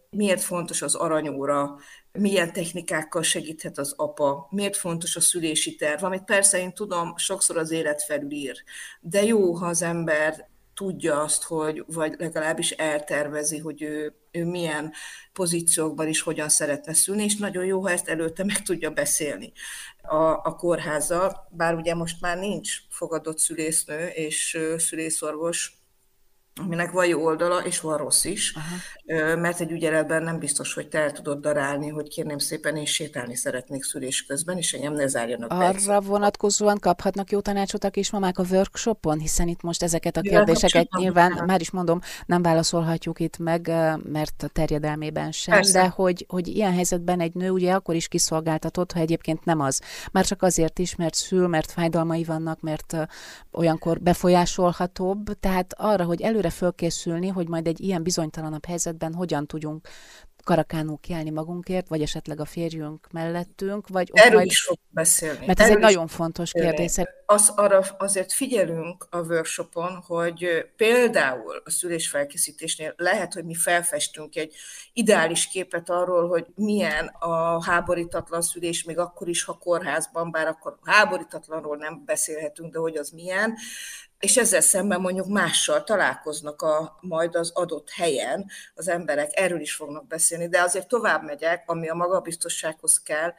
Miért 0.09 0.41
fontos 0.41 0.81
az 0.81 0.95
aranyóra, 0.95 1.77
milyen 2.11 2.53
technikákkal 2.53 3.21
segíthet 3.21 3.77
az 3.77 3.93
apa, 3.97 4.47
miért 4.51 4.77
fontos 4.77 5.15
a 5.15 5.21
szülési 5.21 5.75
terv, 5.75 6.03
amit 6.03 6.23
persze 6.23 6.59
én 6.59 6.73
tudom, 6.73 7.17
sokszor 7.17 7.57
az 7.57 7.71
élet 7.71 8.03
felülír, 8.03 8.63
de 8.99 9.23
jó, 9.23 9.53
ha 9.53 9.65
az 9.65 9.81
ember 9.81 10.53
tudja 10.75 11.21
azt, 11.21 11.43
hogy, 11.43 11.83
vagy 11.87 12.15
legalábbis 12.17 12.71
eltervezi, 12.71 13.59
hogy 13.59 13.81
ő, 13.81 14.15
ő 14.31 14.45
milyen 14.45 14.93
pozíciókban 15.33 16.07
is 16.07 16.21
hogyan 16.21 16.49
szeretne 16.49 16.93
szülni, 16.93 17.23
és 17.23 17.35
nagyon 17.35 17.65
jó, 17.65 17.81
ha 17.81 17.91
ezt 17.91 18.07
előtte 18.07 18.43
meg 18.43 18.61
tudja 18.61 18.89
beszélni 18.89 19.53
a, 20.01 20.25
a 20.25 20.55
kórházzal, 20.55 21.47
bár 21.51 21.75
ugye 21.75 21.95
most 21.95 22.21
már 22.21 22.37
nincs 22.37 22.77
fogadott 22.89 23.37
szülésznő 23.37 24.07
és 24.07 24.59
szülészorvos, 24.77 25.84
aminek 26.61 26.91
van 26.91 27.05
jó 27.05 27.25
oldala, 27.25 27.65
és 27.65 27.79
van 27.79 27.97
rossz 27.97 28.23
is, 28.23 28.53
Aha. 28.55 29.35
mert 29.35 29.59
egy 29.59 29.71
ügyeletben 29.71 30.23
nem 30.23 30.39
biztos, 30.39 30.73
hogy 30.73 30.87
te 30.87 30.99
el 30.99 31.11
tudod 31.11 31.39
darálni, 31.39 31.89
hogy 31.89 32.07
kérném 32.07 32.37
szépen, 32.37 32.75
én 32.75 32.85
sétálni 32.85 33.35
szeretnék 33.35 33.83
szülés 33.83 34.25
közben, 34.25 34.57
és 34.57 34.73
engem 34.73 34.93
ne 34.93 35.07
zárjanak 35.07 35.51
Arra 35.51 35.99
be. 35.99 35.99
vonatkozóan 35.99 36.79
kaphatnak 36.79 37.31
jó 37.31 37.39
tanácsot 37.39 37.83
a 37.83 37.89
kismamák 37.89 38.37
a 38.37 38.43
workshopon, 38.51 39.19
hiszen 39.19 39.47
itt 39.47 39.61
most 39.61 39.83
ezeket 39.83 40.17
a 40.17 40.21
kérdéseket 40.21 40.87
ja, 40.91 40.99
nyilván, 40.99 41.31
nem. 41.31 41.45
már 41.45 41.61
is 41.61 41.71
mondom, 41.71 41.99
nem 42.25 42.41
válaszolhatjuk 42.41 43.19
itt 43.19 43.37
meg, 43.37 43.67
mert 44.11 44.43
a 44.43 44.47
terjedelmében 44.47 45.31
sem, 45.31 45.55
Persze. 45.55 45.81
de 45.81 45.87
hogy, 45.87 46.25
hogy 46.29 46.47
ilyen 46.47 46.73
helyzetben 46.73 47.19
egy 47.19 47.33
nő 47.33 47.49
ugye 47.49 47.73
akkor 47.73 47.95
is 47.95 48.07
kiszolgáltatott, 48.07 48.91
ha 48.91 48.99
egyébként 48.99 49.45
nem 49.45 49.59
az. 49.59 49.81
Már 50.11 50.25
csak 50.25 50.41
azért 50.41 50.79
is, 50.79 50.95
mert 50.95 51.13
szül, 51.13 51.47
mert 51.47 51.71
fájdalmai 51.71 52.23
vannak, 52.23 52.61
mert 52.61 52.95
olyankor 53.51 53.99
befolyásolhatóbb, 53.99 55.39
tehát 55.39 55.73
arra, 55.77 56.03
hogy 56.03 56.21
előre 56.21 56.44
előre 56.45 56.49
fölkészülni, 56.49 57.27
hogy 57.27 57.47
majd 57.47 57.67
egy 57.67 57.79
ilyen 57.79 58.03
bizonytalanabb 58.03 58.65
helyzetben 58.65 59.13
hogyan 59.13 59.47
tudjunk 59.47 59.87
karakánul 60.43 60.97
kiállni 61.01 61.29
magunkért, 61.29 61.87
vagy 61.87 62.01
esetleg 62.01 62.39
a 62.39 62.45
férjünk 62.45 63.07
mellettünk, 63.11 63.87
vagy 63.87 64.09
Erről 64.13 64.35
majd... 64.35 64.45
is 64.45 64.63
fog 64.63 64.77
beszélni. 64.89 65.45
Mert 65.45 65.59
ez 65.59 65.65
Erről 65.65 65.77
egy 65.77 65.83
nagyon 65.83 66.07
fontos 66.07 66.51
kérdés. 66.51 66.97
Az, 67.25 67.51
arra 67.55 67.83
azért 67.97 68.33
figyelünk 68.33 69.07
a 69.09 69.17
workshopon, 69.17 70.03
hogy 70.07 70.65
például 70.75 71.61
a 71.63 71.69
szülésfelkészítésnél 71.69 72.93
lehet, 72.97 73.33
hogy 73.33 73.45
mi 73.45 73.55
felfestünk 73.55 74.35
egy 74.35 74.53
ideális 74.93 75.47
képet 75.47 75.89
arról, 75.89 76.27
hogy 76.27 76.45
milyen 76.55 77.05
a 77.07 77.63
háborítatlan 77.63 78.41
szülés, 78.41 78.83
még 78.83 78.97
akkor 78.97 79.27
is, 79.27 79.43
ha 79.43 79.53
kórházban, 79.53 80.31
bár 80.31 80.47
akkor 80.47 80.77
háborítatlanról 80.83 81.77
nem 81.77 82.03
beszélhetünk, 82.05 82.73
de 82.73 82.79
hogy 82.79 82.97
az 82.97 83.09
milyen, 83.09 83.55
és 84.19 84.37
ezzel 84.37 84.61
szemben 84.61 85.01
mondjuk 85.01 85.27
mással 85.27 85.83
találkoznak 85.83 86.61
a, 86.61 86.97
majd 87.01 87.35
az 87.35 87.51
adott 87.53 87.89
helyen 87.89 88.45
az 88.75 88.87
emberek, 88.87 89.29
erről 89.33 89.59
is 89.59 89.75
fognak 89.75 90.07
beszélni, 90.07 90.47
de 90.47 90.61
azért 90.61 90.87
tovább 90.87 91.23
megyek, 91.23 91.63
ami 91.65 91.89
a 91.89 91.95
magabiztossághoz 91.95 93.01
kell, 93.01 93.33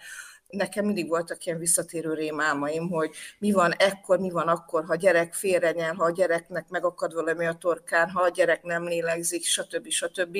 nekem 0.49 0.85
mindig 0.85 1.09
voltak 1.09 1.45
ilyen 1.45 1.59
visszatérő 1.59 2.15
rémálmaim, 2.15 2.89
hogy 2.89 3.11
mi 3.39 3.53
van 3.53 3.73
ekkor, 3.73 4.19
mi 4.19 4.31
van 4.31 4.49
akkor, 4.49 4.85
ha 4.85 4.93
a 4.93 4.97
gyerek 4.97 5.35
félrenyel, 5.35 5.95
ha 5.95 6.05
a 6.05 6.11
gyereknek 6.11 6.69
megakad 6.69 7.15
valami 7.15 7.47
a 7.47 7.53
torkán, 7.53 8.11
ha 8.11 8.23
a 8.23 8.29
gyerek 8.29 8.63
nem 8.63 8.85
lélegzik, 8.85 9.45
stb. 9.45 9.89
stb. 9.89 10.39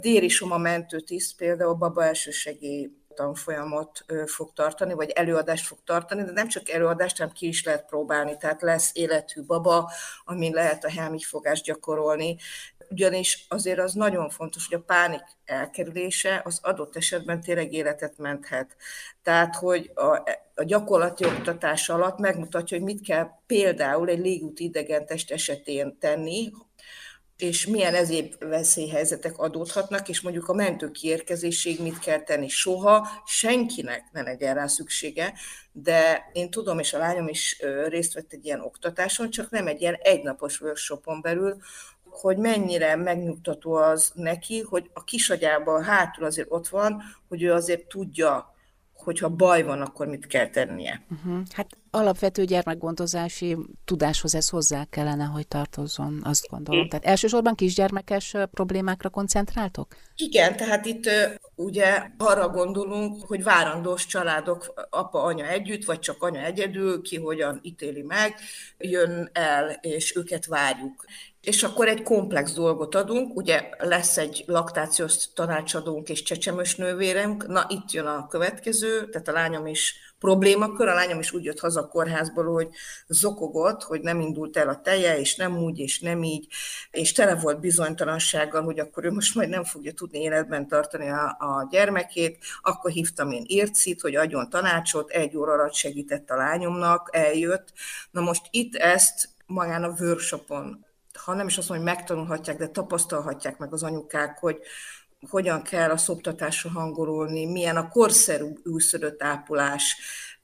Déri 0.00 0.28
Soma 0.28 0.58
mentőtiszt 0.58 1.36
például 1.36 1.74
baba 1.74 2.04
elsősegély 2.04 2.90
tanfolyamot 3.16 4.04
fog 4.26 4.52
tartani, 4.52 4.94
vagy 4.94 5.10
előadást 5.10 5.66
fog 5.66 5.78
tartani, 5.84 6.22
de 6.22 6.32
nem 6.32 6.48
csak 6.48 6.68
előadást, 6.68 7.18
hanem 7.18 7.32
ki 7.32 7.48
is 7.48 7.64
lehet 7.64 7.86
próbálni. 7.86 8.36
Tehát 8.36 8.62
lesz 8.62 8.90
élethű 8.94 9.42
baba, 9.42 9.90
amin 10.24 10.52
lehet 10.52 10.84
a 10.84 10.90
helmifogást 10.90 11.64
gyakorolni, 11.64 12.36
ugyanis 12.90 13.46
azért 13.48 13.78
az 13.78 13.92
nagyon 13.92 14.30
fontos, 14.30 14.68
hogy 14.68 14.78
a 14.78 14.84
pánik 14.86 15.22
elkerülése 15.44 16.40
az 16.44 16.58
adott 16.62 16.96
esetben 16.96 17.40
tényleg 17.40 17.72
életet 17.72 18.18
menthet. 18.18 18.76
Tehát, 19.22 19.56
hogy 19.56 19.90
a, 19.94 20.04
a 20.54 20.64
gyakorlati 20.64 21.24
oktatás 21.24 21.88
alatt 21.88 22.18
megmutatja, 22.18 22.76
hogy 22.76 22.86
mit 22.86 23.06
kell 23.06 23.28
például 23.46 24.08
egy 24.08 24.18
légúti 24.18 24.64
idegentest 24.64 25.30
esetén 25.30 25.98
tenni, 25.98 26.52
és 27.36 27.66
milyen 27.66 27.94
ezébb 27.94 28.36
veszélyhelyzetek 28.38 29.38
adódhatnak, 29.38 30.08
és 30.08 30.20
mondjuk 30.20 30.48
a 30.48 30.54
mentő 30.54 30.90
kiérkezésig 30.90 31.80
mit 31.80 31.98
kell 31.98 32.22
tenni. 32.22 32.48
Soha 32.48 33.08
senkinek 33.26 34.04
ne 34.12 34.22
legyen 34.22 34.54
rá 34.54 34.66
szüksége, 34.66 35.32
de 35.72 36.30
én 36.32 36.50
tudom, 36.50 36.78
és 36.78 36.92
a 36.92 36.98
lányom 36.98 37.28
is 37.28 37.62
részt 37.88 38.14
vett 38.14 38.32
egy 38.32 38.44
ilyen 38.44 38.60
oktatáson, 38.60 39.30
csak 39.30 39.50
nem 39.50 39.66
egy 39.66 39.80
ilyen 39.80 39.98
egynapos 40.02 40.60
workshopon 40.60 41.20
belül, 41.20 41.56
hogy 42.04 42.36
mennyire 42.36 42.96
megnyugtató 42.96 43.74
az 43.74 44.12
neki, 44.14 44.60
hogy 44.60 44.90
a 44.92 45.04
kisagyában 45.04 45.82
hátul 45.82 46.24
azért 46.24 46.50
ott 46.50 46.68
van, 46.68 47.02
hogy 47.28 47.42
ő 47.42 47.52
azért 47.52 47.86
tudja 47.86 48.54
hogyha 48.96 49.28
baj 49.28 49.62
van, 49.62 49.80
akkor 49.80 50.06
mit 50.06 50.26
kell 50.26 50.48
tennie. 50.48 51.02
Uh-huh. 51.10 51.42
Hát 51.52 51.66
alapvető 51.96 52.44
gyermekgondozási 52.44 53.56
tudáshoz 53.84 54.34
ez 54.34 54.48
hozzá 54.48 54.84
kellene, 54.90 55.24
hogy 55.24 55.48
tartozzon, 55.48 56.20
azt 56.24 56.46
gondolom. 56.50 56.88
Tehát 56.88 57.04
elsősorban 57.04 57.54
kisgyermekes 57.54 58.34
problémákra 58.50 59.08
koncentráltok? 59.08 59.96
Igen, 60.16 60.56
tehát 60.56 60.86
itt 60.86 61.10
ugye 61.54 62.02
arra 62.18 62.48
gondolunk, 62.48 63.26
hogy 63.26 63.42
várandós 63.42 64.06
családok, 64.06 64.86
apa, 64.90 65.22
anya 65.22 65.46
együtt, 65.46 65.84
vagy 65.84 65.98
csak 65.98 66.22
anya 66.22 66.40
egyedül, 66.40 67.02
ki 67.02 67.16
hogyan 67.16 67.58
ítéli 67.62 68.02
meg, 68.02 68.34
jön 68.78 69.30
el, 69.32 69.78
és 69.80 70.16
őket 70.16 70.46
várjuk 70.46 71.04
és 71.46 71.62
akkor 71.62 71.88
egy 71.88 72.02
komplex 72.02 72.52
dolgot 72.52 72.94
adunk, 72.94 73.36
ugye 73.36 73.68
lesz 73.78 74.16
egy 74.16 74.44
laktációs 74.46 75.32
tanácsadónk 75.32 76.08
és 76.08 76.22
csecsemős 76.22 76.74
nővérünk, 76.74 77.46
na 77.46 77.66
itt 77.68 77.90
jön 77.90 78.06
a 78.06 78.26
következő, 78.26 79.08
tehát 79.08 79.28
a 79.28 79.32
lányom 79.32 79.66
is 79.66 79.94
problémakör, 80.26 80.88
a 80.88 80.94
lányom 80.94 81.18
is 81.18 81.32
úgy 81.32 81.44
jött 81.44 81.60
haza 81.60 81.80
a 81.80 81.88
kórházból, 81.88 82.44
hogy 82.52 82.68
zokogott, 83.06 83.82
hogy 83.82 84.00
nem 84.00 84.20
indult 84.20 84.56
el 84.56 84.68
a 84.68 84.80
teje, 84.80 85.18
és 85.18 85.36
nem 85.36 85.58
úgy, 85.58 85.78
és 85.78 86.00
nem 86.00 86.22
így, 86.22 86.46
és 86.90 87.12
tele 87.12 87.34
volt 87.34 87.60
bizonytalansággal, 87.60 88.62
hogy 88.62 88.78
akkor 88.78 89.04
ő 89.04 89.10
most 89.12 89.34
majd 89.34 89.48
nem 89.48 89.64
fogja 89.64 89.92
tudni 89.92 90.20
életben 90.20 90.68
tartani 90.68 91.08
a, 91.08 91.36
a 91.38 91.68
gyermekét, 91.70 92.44
akkor 92.62 92.90
hívtam 92.90 93.30
én 93.30 93.44
Ircit, 93.46 94.00
hogy 94.00 94.14
adjon 94.14 94.50
tanácsot, 94.50 95.10
egy 95.10 95.36
óra 95.36 95.52
alatt 95.52 95.74
segített 95.74 96.30
a 96.30 96.36
lányomnak, 96.36 97.08
eljött. 97.12 97.72
Na 98.10 98.20
most 98.20 98.42
itt 98.50 98.74
ezt 98.74 99.28
magán 99.46 99.84
a 99.84 99.94
workshopon 100.00 100.84
ha 101.24 101.34
nem 101.34 101.46
is 101.46 101.58
azt 101.58 101.68
mondom, 101.68 101.86
hogy 101.86 101.96
megtanulhatják, 101.96 102.56
de 102.56 102.66
tapasztalhatják 102.66 103.58
meg 103.58 103.72
az 103.72 103.82
anyukák, 103.82 104.38
hogy 104.38 104.58
hogyan 105.30 105.62
kell 105.62 105.90
a 105.90 105.96
szoptatásra 105.96 106.70
hangolulni, 106.70 107.46
milyen 107.46 107.76
a 107.76 107.88
korszerű 107.88 108.52
újszülött 108.64 109.22
ápolás, 109.22 109.96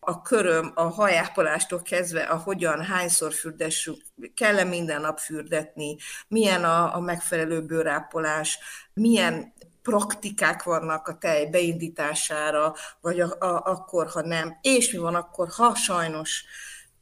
a 0.04 0.22
köröm, 0.22 0.72
a 0.74 0.82
hajápolástól 0.82 1.82
kezdve, 1.82 2.22
a 2.22 2.36
hogyan, 2.36 2.84
hányszor 2.84 3.32
fürdessük, 3.32 3.96
kell-e 4.34 4.64
minden 4.64 5.00
nap 5.00 5.18
fürdetni, 5.18 5.96
milyen 6.28 6.64
a, 6.64 6.96
a 6.96 7.00
megfelelő 7.00 7.62
bőrápolás, 7.62 8.58
milyen 8.92 9.52
praktikák 9.82 10.62
vannak 10.62 11.08
a 11.08 11.18
tej 11.18 11.46
beindítására, 11.46 12.74
vagy 13.00 13.20
a, 13.20 13.36
a, 13.38 13.62
akkor, 13.64 14.08
ha 14.08 14.20
nem, 14.20 14.58
és 14.60 14.92
mi 14.92 14.98
van 14.98 15.14
akkor, 15.14 15.48
ha 15.48 15.74
sajnos 15.74 16.44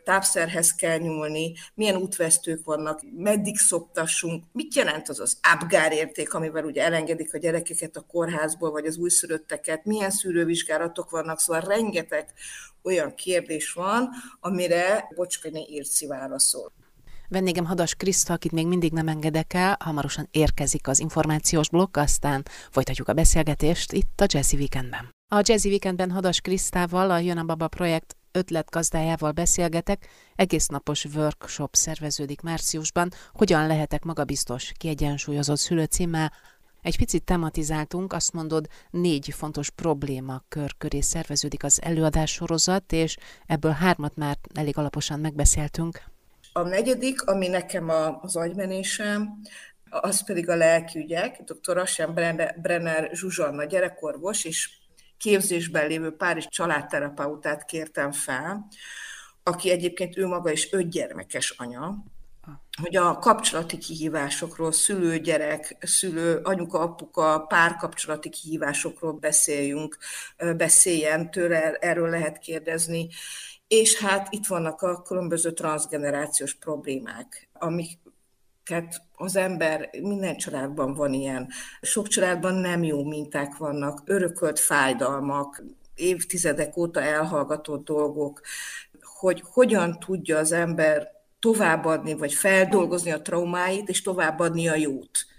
tápszerhez 0.04 0.74
kell 0.74 0.98
nyúlni, 0.98 1.52
milyen 1.74 1.96
útvesztők 1.96 2.64
vannak, 2.64 3.00
meddig 3.16 3.58
szoptassunk, 3.58 4.44
mit 4.52 4.74
jelent 4.74 5.08
az 5.08 5.20
az 5.20 5.38
Apgar 5.52 5.92
érték, 5.92 6.34
amivel 6.34 6.64
ugye 6.64 6.82
elengedik 6.82 7.34
a 7.34 7.38
gyerekeket 7.38 7.96
a 7.96 8.00
kórházból, 8.00 8.70
vagy 8.70 8.86
az 8.86 8.96
újszülötteket, 8.96 9.84
milyen 9.84 10.10
szűrővizsgálatok 10.10 11.10
vannak, 11.10 11.40
szóval 11.40 11.60
rengeteg 11.60 12.32
olyan 12.82 13.14
kérdés 13.14 13.72
van, 13.72 14.08
amire 14.40 15.08
Bocskani 15.14 15.66
Irci 15.68 16.06
válaszol. 16.06 16.72
Vendégem 17.28 17.64
Hadas 17.64 17.94
Kriszta, 17.94 18.32
akit 18.32 18.52
még 18.52 18.66
mindig 18.66 18.92
nem 18.92 19.08
engedek 19.08 19.54
el, 19.54 19.76
hamarosan 19.80 20.28
érkezik 20.30 20.88
az 20.88 20.98
információs 21.00 21.68
blokk, 21.68 21.96
aztán 21.96 22.44
folytatjuk 22.70 23.08
a 23.08 23.12
beszélgetést 23.12 23.92
itt 23.92 24.20
a 24.20 24.26
Jazzy 24.28 24.56
Weekendben. 24.56 25.10
A 25.32 25.40
Jazzy 25.42 25.68
Weekendben 25.68 26.10
Hadas 26.10 26.40
Krisztával, 26.40 27.10
a 27.10 27.18
Jön 27.18 27.38
a 27.38 27.44
Baba 27.44 27.68
projekt 27.68 28.16
ötletgazdájával 28.32 29.32
beszélgetek, 29.32 30.08
egész 30.36 30.66
napos 30.66 31.04
workshop 31.04 31.74
szerveződik 31.74 32.40
márciusban, 32.40 33.10
hogyan 33.32 33.66
lehetek 33.66 34.04
magabiztos, 34.04 34.72
kiegyensúlyozott 34.76 35.58
szülőcímmel, 35.58 36.32
egy 36.82 36.96
picit 36.96 37.24
tematizáltunk, 37.24 38.12
azt 38.12 38.32
mondod, 38.32 38.66
négy 38.90 39.34
fontos 39.36 39.70
problémakör 39.70 40.74
köré 40.78 41.00
szerveződik 41.00 41.64
az 41.64 41.82
előadás 41.82 42.32
sorozat, 42.32 42.92
és 42.92 43.16
ebből 43.46 43.70
hármat 43.70 44.16
már 44.16 44.38
elég 44.54 44.78
alaposan 44.78 45.20
megbeszéltünk. 45.20 46.02
A 46.52 46.62
negyedik, 46.62 47.22
ami 47.22 47.48
nekem 47.48 47.88
az 48.20 48.36
agymenésem, 48.36 49.40
az 49.90 50.24
pedig 50.24 50.48
a 50.48 50.56
lelkiügyek. 50.56 51.42
Dr. 51.42 51.78
Asen 51.78 52.14
Brenner 52.56 53.10
Zsuzsanna 53.12 53.64
gyerekorvos, 53.64 54.44
és 54.44 54.70
képzésben 55.20 55.86
lévő 55.86 56.10
Párizs 56.16 56.46
családterapeutát 56.48 57.64
kértem 57.64 58.12
fel, 58.12 58.66
aki 59.42 59.70
egyébként 59.70 60.16
ő 60.16 60.26
maga 60.26 60.50
is 60.50 60.72
öt 60.72 60.88
gyermekes 60.88 61.50
anya, 61.50 62.04
hogy 62.82 62.96
a 62.96 63.18
kapcsolati 63.18 63.78
kihívásokról, 63.78 64.72
szülő-gyerek, 64.72 65.76
szülő, 65.80 66.40
anyuka-apuka, 66.42 67.40
párkapcsolati 67.40 68.28
kihívásokról 68.28 69.12
beszéljünk, 69.12 69.98
beszéljen, 70.56 71.30
tőle 71.30 71.72
erről 71.72 72.10
lehet 72.10 72.38
kérdezni. 72.38 73.08
És 73.68 73.98
hát 73.98 74.26
itt 74.30 74.46
vannak 74.46 74.82
a 74.82 75.02
különböző 75.02 75.52
transgenerációs 75.52 76.54
problémák, 76.54 77.48
amik 77.52 77.98
az 79.16 79.36
ember, 79.36 79.90
minden 80.02 80.36
családban 80.36 80.94
van 80.94 81.12
ilyen. 81.12 81.48
Sok 81.80 82.08
családban 82.08 82.54
nem 82.54 82.82
jó 82.82 83.04
minták 83.04 83.56
vannak, 83.56 84.02
örökölt 84.04 84.58
fájdalmak, 84.58 85.62
évtizedek 85.94 86.76
óta 86.76 87.00
elhallgatott 87.00 87.84
dolgok, 87.84 88.40
hogy 89.00 89.44
hogyan 89.46 89.98
tudja 89.98 90.38
az 90.38 90.52
ember 90.52 91.08
továbbadni, 91.38 92.14
vagy 92.14 92.34
feldolgozni 92.34 93.10
a 93.10 93.22
traumáit, 93.22 93.88
és 93.88 94.02
továbbadni 94.02 94.68
a 94.68 94.74
jót. 94.74 95.29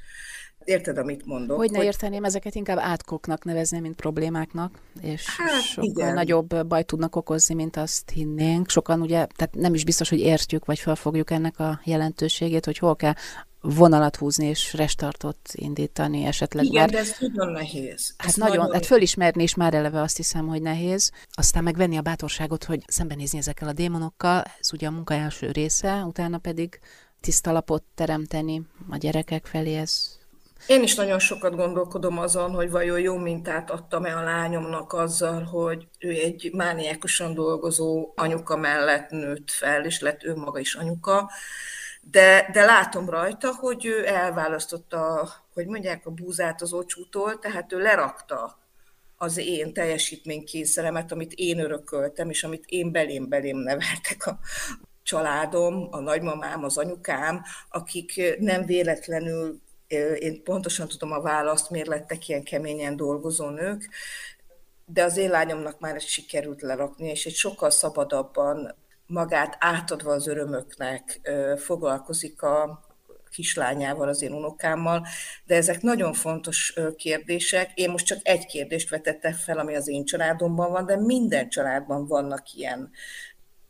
Érted, 0.63 0.97
amit 0.97 1.25
mondok? 1.25 1.57
Hogy 1.57 1.71
ne 1.71 1.77
hogy... 1.77 1.85
érteném, 1.85 2.23
ezeket 2.23 2.55
inkább 2.55 2.77
átkoknak 2.77 3.43
nevezném, 3.43 3.81
mint 3.81 3.95
problémáknak, 3.95 4.79
és 5.01 5.25
hát, 5.37 5.61
sokkal 5.61 5.89
igen. 5.89 6.13
nagyobb 6.13 6.65
baj 6.67 6.83
tudnak 6.83 7.15
okozni, 7.15 7.55
mint 7.55 7.77
azt 7.77 8.09
hinnénk. 8.09 8.69
Sokan 8.69 9.01
ugye, 9.01 9.25
tehát 9.35 9.55
nem 9.55 9.73
is 9.73 9.83
biztos, 9.83 10.09
hogy 10.09 10.19
értjük, 10.19 10.65
vagy 10.65 10.79
felfogjuk 10.79 11.31
ennek 11.31 11.59
a 11.59 11.79
jelentőségét, 11.83 12.65
hogy 12.65 12.77
hol 12.77 12.95
kell 12.95 13.13
vonalat 13.61 14.15
húzni 14.15 14.45
és 14.45 14.73
restartot 14.73 15.37
indítani 15.51 16.23
esetleg. 16.23 16.65
Igen, 16.65 16.79
mert... 16.79 16.91
de 16.91 16.97
ez 16.97 17.15
nagyon 17.19 17.51
nehéz. 17.51 18.13
Hát 18.17 18.27
ez 18.27 18.35
nagyon, 18.35 18.55
nagyon, 18.55 18.73
hát 18.73 18.85
fölismerni 18.85 19.43
is 19.43 19.55
már 19.55 19.73
eleve 19.73 20.01
azt 20.01 20.17
hiszem, 20.17 20.47
hogy 20.47 20.61
nehéz. 20.61 21.11
Aztán 21.31 21.63
megvenni 21.63 21.97
a 21.97 22.01
bátorságot, 22.01 22.63
hogy 22.63 22.83
szembenézni 22.87 23.37
ezekkel 23.37 23.67
a 23.67 23.73
démonokkal, 23.73 24.43
ez 24.59 24.73
ugye 24.73 24.87
a 24.87 24.91
munka 24.91 25.13
első 25.13 25.51
része, 25.51 26.03
utána 26.03 26.37
pedig 26.37 26.79
tiszta 27.19 27.51
lapot 27.51 27.83
teremteni 27.95 28.61
a 28.89 28.97
gyerekek 28.97 29.45
felé, 29.45 29.75
ez 29.75 30.19
én 30.67 30.83
is 30.83 30.95
nagyon 30.95 31.19
sokat 31.19 31.55
gondolkodom 31.55 32.17
azon, 32.17 32.51
hogy 32.51 32.69
vajon 32.69 32.99
jó 32.99 33.17
mintát 33.17 33.71
adtam-e 33.71 34.17
a 34.17 34.23
lányomnak 34.23 34.93
azzal, 34.93 35.43
hogy 35.43 35.87
ő 35.99 36.09
egy 36.09 36.49
mániákusan 36.53 37.33
dolgozó 37.33 38.13
anyuka 38.15 38.57
mellett 38.57 39.09
nőtt 39.09 39.51
fel, 39.51 39.85
és 39.85 39.99
lett 39.99 40.23
ő 40.23 40.35
maga 40.35 40.59
is 40.59 40.75
anyuka, 40.75 41.31
de, 42.01 42.49
de 42.53 42.65
látom 42.65 43.09
rajta, 43.09 43.55
hogy 43.55 43.85
ő 43.85 44.07
elválasztotta, 44.07 45.29
hogy 45.53 45.67
mondják, 45.67 46.05
a 46.05 46.11
búzát 46.11 46.61
az 46.61 46.73
ocsútól, 46.73 47.39
tehát 47.39 47.73
ő 47.73 47.79
lerakta 47.79 48.59
az 49.17 49.37
én 49.37 49.73
teljesítménykényszeremet, 49.73 51.11
amit 51.11 51.33
én 51.33 51.59
örököltem, 51.59 52.29
és 52.29 52.43
amit 52.43 52.65
én 52.67 52.91
belém-belém 52.91 53.57
neveltek 53.57 54.25
a 54.25 54.39
családom, 55.03 55.87
a 55.91 55.99
nagymamám, 55.99 56.63
az 56.63 56.77
anyukám, 56.77 57.43
akik 57.69 58.37
nem 58.39 58.65
véletlenül, 58.65 59.61
én 60.19 60.43
pontosan 60.43 60.87
tudom 60.87 61.11
a 61.11 61.21
választ, 61.21 61.69
miért 61.69 61.87
lettek 61.87 62.27
ilyen 62.27 62.43
keményen 62.43 62.95
dolgozó 62.95 63.49
nők, 63.49 63.89
de 64.85 65.03
az 65.03 65.17
én 65.17 65.29
lányomnak 65.29 65.79
már 65.79 65.95
ezt 65.95 66.07
sikerült 66.07 66.61
lerakni, 66.61 67.09
és 67.09 67.25
egy 67.25 67.33
sokkal 67.33 67.69
szabadabban 67.69 68.75
magát 69.05 69.55
átadva 69.59 70.11
az 70.11 70.27
örömöknek 70.27 71.21
foglalkozik 71.57 72.41
a 72.41 72.89
kislányával, 73.29 74.07
az 74.07 74.21
én 74.21 74.31
unokámmal, 74.31 75.07
de 75.45 75.55
ezek 75.55 75.81
nagyon 75.81 76.13
fontos 76.13 76.73
kérdések. 76.95 77.71
Én 77.73 77.89
most 77.89 78.05
csak 78.05 78.19
egy 78.23 78.45
kérdést 78.45 78.89
vetettem 78.89 79.33
fel, 79.33 79.59
ami 79.59 79.75
az 79.75 79.87
én 79.87 80.05
családomban 80.05 80.71
van, 80.71 80.85
de 80.85 80.97
minden 80.97 81.49
családban 81.49 82.07
vannak 82.07 82.53
ilyen 82.53 82.91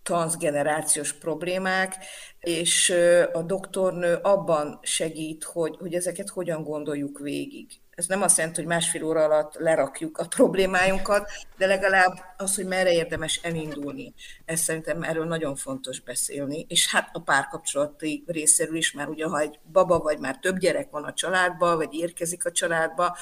transgenerációs 0.03 1.13
problémák, 1.13 1.96
és 2.39 2.93
a 3.34 3.41
doktornő 3.41 4.15
abban 4.15 4.79
segít, 4.81 5.43
hogy, 5.43 5.75
hogy 5.79 5.93
ezeket 5.93 6.29
hogyan 6.29 6.63
gondoljuk 6.63 7.20
végig. 7.20 7.67
Ez 7.89 8.08
nem 8.08 8.22
azt 8.22 8.38
jelenti, 8.38 8.60
hogy 8.60 8.70
másfél 8.70 9.03
óra 9.03 9.24
alatt 9.24 9.55
lerakjuk 9.55 10.17
a 10.17 10.27
problémáinkat, 10.27 11.29
de 11.58 11.65
legalább 11.65 12.13
az, 12.38 12.55
hogy 12.55 12.65
merre 12.65 12.91
érdemes 12.91 13.39
elindulni. 13.43 14.13
Ez 14.46 14.60
szerintem 14.60 15.03
erről 15.03 15.25
nagyon 15.25 15.55
fontos 15.55 16.00
beszélni. 16.00 16.65
És 16.70 16.91
hát 16.91 17.10
a 17.13 17.20
párkapcsolati 17.20 18.24
részéről 18.27 18.75
is, 18.75 18.92
már 18.92 19.09
ugye, 19.09 19.25
ha 19.25 19.40
egy 19.40 19.59
baba 19.72 20.00
vagy 20.00 20.20
már 20.20 20.37
több 20.40 20.57
gyerek 20.57 20.90
van 20.90 21.03
a 21.03 21.14
családba, 21.14 21.75
vagy 21.75 21.94
érkezik 21.94 22.46
a 22.46 22.51
családba, 22.51 23.18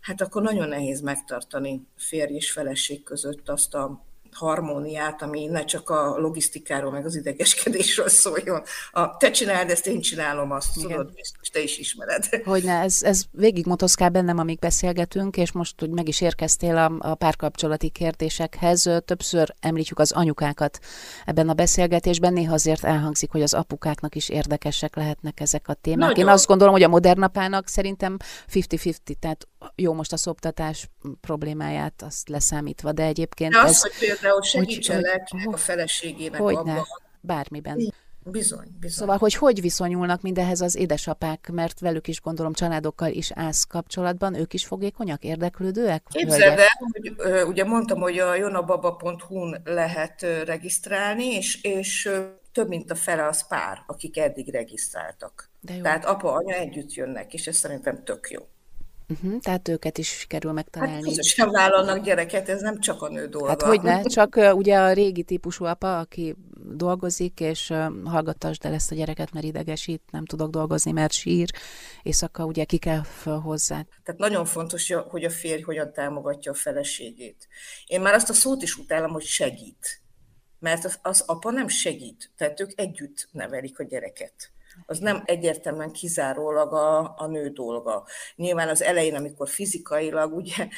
hát 0.00 0.20
akkor 0.20 0.42
nagyon 0.42 0.68
nehéz 0.68 1.00
megtartani 1.00 1.86
férj 1.96 2.34
és 2.34 2.52
feleség 2.52 3.02
között 3.02 3.48
azt 3.48 3.74
a 3.74 4.06
harmóniát, 4.32 5.22
ami 5.22 5.46
ne 5.46 5.64
csak 5.64 5.90
a 5.90 6.18
logisztikáról, 6.18 6.90
meg 6.90 7.04
az 7.04 7.16
idegeskedésről 7.16 8.08
szóljon. 8.08 8.62
A, 8.90 9.16
te 9.16 9.30
csináld 9.30 9.70
ezt, 9.70 9.86
én 9.86 10.00
csinálom 10.00 10.50
azt, 10.50 10.76
Igen. 10.76 10.88
tudod, 10.88 11.12
biztos 11.12 11.48
te 11.48 11.60
is 11.60 11.78
ismered. 11.78 12.24
Hogyne, 12.44 12.80
ez, 12.80 13.02
ez 13.02 13.22
végig 13.30 13.66
motoszkál 13.66 14.08
bennem, 14.08 14.38
amíg 14.38 14.58
beszélgetünk, 14.58 15.36
és 15.36 15.52
most, 15.52 15.80
hogy 15.80 15.90
meg 15.90 16.08
is 16.08 16.20
érkeztél 16.20 16.76
a, 16.76 16.92
a 16.98 17.14
párkapcsolati 17.14 17.88
kérdésekhez, 17.88 18.90
többször 19.04 19.54
említjük 19.60 19.98
az 19.98 20.12
anyukákat 20.12 20.78
ebben 21.24 21.48
a 21.48 21.54
beszélgetésben, 21.54 22.32
néha 22.32 22.54
azért 22.54 22.84
elhangzik, 22.84 23.30
hogy 23.30 23.42
az 23.42 23.54
apukáknak 23.54 24.14
is 24.14 24.28
érdekesek 24.28 24.96
lehetnek 24.96 25.40
ezek 25.40 25.68
a 25.68 25.74
témák. 25.74 26.08
Nagyon. 26.08 26.26
Én 26.26 26.32
azt 26.32 26.46
gondolom, 26.46 26.72
hogy 26.72 26.82
a 26.82 26.88
modern 26.88 27.22
apának 27.22 27.68
szerintem 27.68 28.16
50-50, 28.52 28.94
tehát 29.20 29.48
jó 29.74 29.92
most 29.92 30.12
a 30.12 30.16
szoptatás 30.16 30.88
problémáját 31.20 32.02
azt 32.02 32.28
leszámítva, 32.28 32.92
de 32.92 33.02
egyébként 33.02 33.52
de 33.52 33.58
az, 33.58 33.70
ez... 33.70 33.80
hogy 33.80 33.92
például 33.98 34.42
segítsenek 34.42 35.28
hogy, 35.28 35.54
a 35.54 35.56
feleségének 35.56 36.40
hogy 36.40 36.54
abban. 36.54 36.74
Ne, 36.74 36.80
bármiben. 37.20 37.92
Bizony, 38.30 38.76
bizony. 38.80 38.98
Szóval, 38.98 39.16
hogy 39.16 39.34
hogy 39.34 39.60
viszonyulnak 39.60 40.22
mindehez 40.22 40.60
az 40.60 40.76
édesapák, 40.76 41.50
mert 41.52 41.80
velük 41.80 42.08
is 42.08 42.20
gondolom 42.20 42.52
családokkal 42.52 43.10
is 43.10 43.30
állsz 43.34 43.64
kapcsolatban, 43.64 44.34
ők 44.34 44.54
is 44.54 44.66
fogékonyak, 44.66 45.24
érdeklődőek? 45.24 46.02
Képzeld 46.08 46.58
el, 46.58 46.66
hogy 46.92 47.12
ugye 47.48 47.64
mondtam, 47.64 48.00
hogy 48.00 48.18
a 48.18 48.34
jonababa.hu-n 48.34 49.60
lehet 49.64 50.22
regisztrálni, 50.44 51.24
és, 51.24 51.62
és 51.62 52.10
több 52.52 52.68
mint 52.68 52.90
a 52.90 52.94
fele 52.94 53.26
az 53.26 53.46
pár, 53.46 53.82
akik 53.86 54.18
eddig 54.18 54.52
regisztráltak. 54.52 55.50
De 55.60 55.74
jó. 55.74 55.82
Tehát 55.82 56.04
apa, 56.04 56.32
anya 56.32 56.54
együtt 56.54 56.92
jönnek, 56.92 57.34
és 57.34 57.46
ez 57.46 57.56
szerintem 57.56 58.04
tök 58.04 58.30
jó. 58.30 58.48
Uh-huh, 59.10 59.40
tehát 59.40 59.68
őket 59.68 59.98
is 59.98 60.08
sikerül 60.08 60.52
megtalálni. 60.52 60.94
Hát 60.94 61.02
közösen 61.02 61.50
vállalnak 61.50 62.04
gyereket, 62.04 62.48
ez 62.48 62.60
nem 62.60 62.80
csak 62.80 63.02
a 63.02 63.08
nő 63.08 63.26
dolga. 63.26 63.48
Hát 63.48 63.62
hogy 63.62 63.80
ne, 63.82 64.02
csak 64.02 64.36
uh, 64.36 64.54
ugye 64.54 64.78
a 64.78 64.92
régi 64.92 65.22
típusú 65.22 65.64
apa, 65.64 65.98
aki 65.98 66.36
dolgozik, 66.74 67.40
és 67.40 67.70
uh, 67.70 67.86
hallgattasd 68.04 68.64
el 68.64 68.72
ezt 68.72 68.92
a 68.92 68.94
gyereket, 68.94 69.32
mert 69.32 69.46
idegesít, 69.46 70.02
nem 70.10 70.24
tudok 70.24 70.50
dolgozni, 70.50 70.92
mert 70.92 71.12
sír, 71.12 71.50
éjszaka 72.02 72.44
ugye 72.44 72.64
ki 72.64 72.78
kell 72.78 73.02
fel 73.02 73.38
hozzá. 73.38 73.86
Tehát 74.04 74.20
nagyon 74.20 74.44
fontos, 74.44 74.92
hogy 74.92 75.24
a 75.24 75.30
férj 75.30 75.62
hogyan 75.62 75.92
támogatja 75.92 76.52
a 76.52 76.54
feleségét. 76.54 77.48
Én 77.86 78.00
már 78.00 78.14
azt 78.14 78.30
a 78.30 78.32
szót 78.32 78.62
is 78.62 78.76
utálom, 78.76 79.10
hogy 79.10 79.24
segít. 79.24 80.02
Mert 80.58 80.84
az, 80.84 80.98
az 81.02 81.24
apa 81.26 81.50
nem 81.50 81.68
segít, 81.68 82.30
tehát 82.36 82.60
ők 82.60 82.70
együtt 82.80 83.28
nevelik 83.32 83.78
a 83.78 83.84
gyereket 83.84 84.52
az 84.86 84.98
nem 84.98 85.22
egyértelműen 85.24 85.92
kizárólag 85.92 86.72
a, 86.72 87.14
a 87.16 87.26
nő 87.26 87.48
dolga. 87.48 88.04
Nyilván 88.36 88.68
az 88.68 88.82
elején, 88.82 89.14
amikor 89.14 89.48
fizikailag 89.48 90.34
ugye 90.34 90.68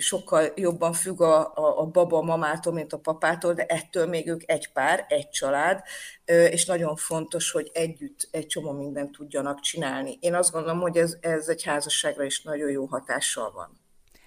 sokkal 0.00 0.52
jobban 0.54 0.92
függ 0.92 1.20
a, 1.20 1.52
a, 1.54 1.80
a 1.80 1.86
baba 1.86 2.18
a 2.18 2.22
mamától, 2.22 2.72
mint 2.72 2.92
a 2.92 2.98
papától, 2.98 3.52
de 3.52 3.66
ettől 3.66 4.06
még 4.06 4.28
ők 4.28 4.50
egy 4.50 4.72
pár, 4.72 5.06
egy 5.08 5.28
család, 5.28 5.82
és 6.24 6.66
nagyon 6.66 6.96
fontos, 6.96 7.50
hogy 7.50 7.70
együtt 7.72 8.28
egy 8.30 8.46
csomó 8.46 8.72
mindent 8.72 9.12
tudjanak 9.12 9.60
csinálni. 9.60 10.18
Én 10.20 10.34
azt 10.34 10.52
gondolom, 10.52 10.80
hogy 10.80 10.96
ez, 10.96 11.16
ez 11.20 11.48
egy 11.48 11.62
házasságra 11.64 12.24
is 12.24 12.42
nagyon 12.42 12.70
jó 12.70 12.84
hatással 12.84 13.52
van. 13.52 13.79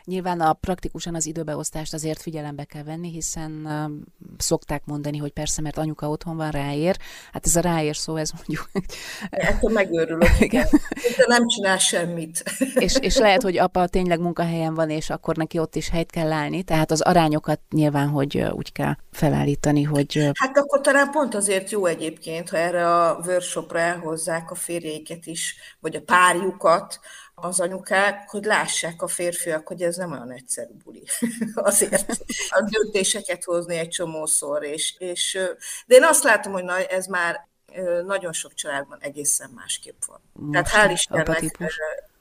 Nyilván 0.06 0.40
a 0.40 0.54
praktikusan 0.54 1.16
az 1.16 1.26
időbeosztást 1.26 1.94
azért 1.94 2.22
figyelembe 2.22 2.64
kell 2.64 2.84
venni, 2.84 3.12
hiszen 3.12 3.52
uh, 3.66 3.92
szokták 4.38 4.86
mondani, 4.86 5.18
hogy 5.18 5.32
persze, 5.32 5.62
mert 5.62 5.78
anyuka 5.78 6.10
otthon 6.10 6.38
van, 6.38 6.52
ráér. 6.52 6.98
Hát 7.32 7.46
ez 7.46 7.56
a 7.56 7.62
ráér 7.62 7.96
szó, 7.96 8.16
ez 8.16 8.32
mondjuk... 8.36 8.70
Ettől 9.30 9.72
megőrülök, 9.72 10.40
igen. 10.48 10.68
De 11.18 11.26
nem 11.28 11.48
csinál 11.48 11.78
semmit. 11.78 12.44
és, 12.76 12.96
és 13.02 13.18
lehet, 13.18 13.42
hogy 13.42 13.58
apa 13.58 13.88
tényleg 13.88 14.20
munkahelyen 14.20 14.74
van, 14.74 14.90
és 14.90 15.10
akkor 15.10 15.36
neki 15.36 15.60
ott 15.60 15.76
is 15.76 15.90
helyt 15.90 16.12
kell 16.12 16.32
állni, 16.32 16.64
tehát 16.64 16.92
az 16.92 17.02
arányokat 17.02 17.60
nyilván, 17.70 18.08
hogy 18.08 18.46
úgy 18.52 18.72
kell 18.72 18.96
felállítani, 19.12 19.84
hogy... 19.84 20.30
Hát 20.40 20.58
akkor 20.58 20.82
talán 20.82 21.12
pont 21.12 21.36
azért 21.36 21.70
jó 21.70 21.86
egyébként, 21.86 22.50
ha 22.50 22.58
erre 22.58 23.02
a 23.02 23.20
workshopra 23.26 23.80
elhozzák 23.80 24.52
a 24.52 24.56
férjeiket 24.56 25.26
is, 25.26 25.56
vagy 25.80 25.96
a 25.96 26.02
párjukat, 26.02 27.00
az 27.36 27.60
anyukák, 27.60 28.30
hogy 28.30 28.44
lássák 28.44 29.02
a 29.02 29.08
férfiak, 29.08 29.68
hogy 29.68 29.82
ez 29.82 29.96
nem 29.96 30.12
olyan 30.12 30.32
egyszerű 30.32 30.74
buli. 30.84 31.04
Azért 31.54 32.12
a 32.50 32.70
döntéseket 32.70 33.44
hozni 33.44 33.76
egy 33.78 33.90
csomószor. 33.90 34.64
És, 34.64 34.96
és, 34.98 35.40
de 35.86 35.96
én 35.96 36.04
azt 36.04 36.24
látom, 36.24 36.54
hogy 36.54 36.64
na, 36.64 36.78
ez 36.78 37.06
már 37.06 37.48
nagyon 38.06 38.34
sok 38.34 38.54
családban 38.54 38.98
egészen 39.02 39.50
másképp 39.56 40.02
van. 40.06 40.22
Most 40.34 40.52
Tehát 40.52 40.90
hál' 40.90 40.94
Istennek 40.94 41.58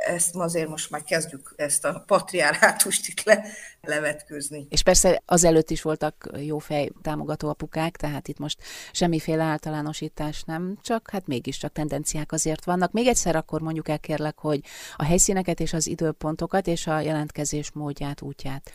ezt 0.06 0.36
azért 0.36 0.68
most 0.68 0.90
már 0.90 1.02
kezdjük 1.02 1.52
ezt 1.56 1.84
a 1.84 2.04
patriárhátust 2.06 3.08
itt 3.08 3.22
le, 3.22 3.44
levetkőzni. 3.80 4.66
És 4.70 4.82
persze 4.82 5.22
azelőtt 5.26 5.70
is 5.70 5.82
voltak 5.82 6.30
jó 6.36 6.58
fej 6.58 6.90
támogató 7.02 7.48
apukák, 7.48 7.96
tehát 7.96 8.28
itt 8.28 8.38
most 8.38 8.62
semmiféle 8.92 9.42
általánosítás 9.42 10.42
nem, 10.42 10.78
csak 10.82 11.10
hát 11.10 11.26
mégiscsak 11.26 11.72
tendenciák 11.72 12.32
azért 12.32 12.64
vannak. 12.64 12.92
Még 12.92 13.06
egyszer 13.06 13.36
akkor 13.36 13.60
mondjuk 13.60 13.88
el 13.88 13.98
kérlek, 13.98 14.38
hogy 14.38 14.60
a 14.96 15.04
helyszíneket 15.04 15.60
és 15.60 15.72
az 15.72 15.86
időpontokat 15.86 16.66
és 16.66 16.86
a 16.86 17.00
jelentkezés 17.00 17.72
módját, 17.72 18.22
útját. 18.22 18.72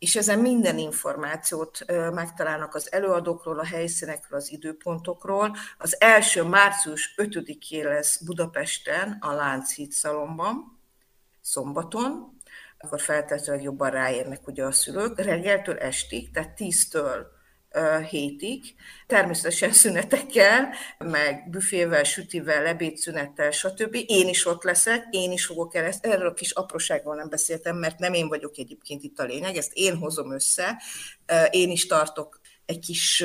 és 0.04 0.16
ezen 0.16 0.40
minden 0.40 0.78
információt 0.78 1.86
megtalálnak 2.14 2.76
az 2.76 2.92
előadókról, 2.92 3.60
a 3.60 3.66
helyszínekről, 3.66 4.40
az 4.40 4.52
időpontokról. 4.52 5.56
Az 5.78 6.02
első 6.02 6.44
március 6.44 7.14
5-én 7.18 7.88
lesz 7.88 8.18
Budapesten, 8.18 9.18
a 9.22 9.32
Lánchíd 9.32 9.92
szalomban, 9.92 10.80
szombaton, 11.42 12.38
akkor 12.78 13.02
feltétlenül 13.02 13.64
jobban 13.64 13.90
ráérnek 13.90 14.48
ugye 14.48 14.66
a 14.66 14.72
szülők, 14.72 15.20
reggeltől 15.20 15.78
estig, 15.78 16.32
tehát 16.32 16.54
10-től 16.58 17.26
hétig, 18.10 18.76
természetesen 19.08 19.72
szünetekkel, 19.72 20.74
meg 20.98 21.50
büfével, 21.50 22.04
sütivel, 22.04 22.64
lebédszünettel, 22.64 23.52
stb. 23.52 23.98
Én 24.06 24.28
is 24.28 24.46
ott 24.46 24.64
leszek, 24.64 25.08
én 25.12 25.32
is 25.32 25.46
fogok 25.46 25.76
el 25.76 25.86
ezt, 25.86 26.06
erről 26.06 26.28
a 26.28 26.34
kis 26.34 26.52
apróságról 26.52 27.16
nem 27.16 27.30
beszéltem, 27.30 27.78
mert 27.78 28.00
nem 28.00 28.14
én 28.14 28.28
vagyok 28.28 28.58
egyébként 28.58 29.04
itt 29.04 29.20
a 29.20 29.24
lényeg, 29.24 29.56
ezt 29.56 29.74
én 29.74 29.98
hozom 29.98 30.34
össze, 30.34 30.82
én 31.52 31.70
is 31.70 31.88
tartok 31.88 32.40
egy 32.66 32.80
kis 32.80 33.24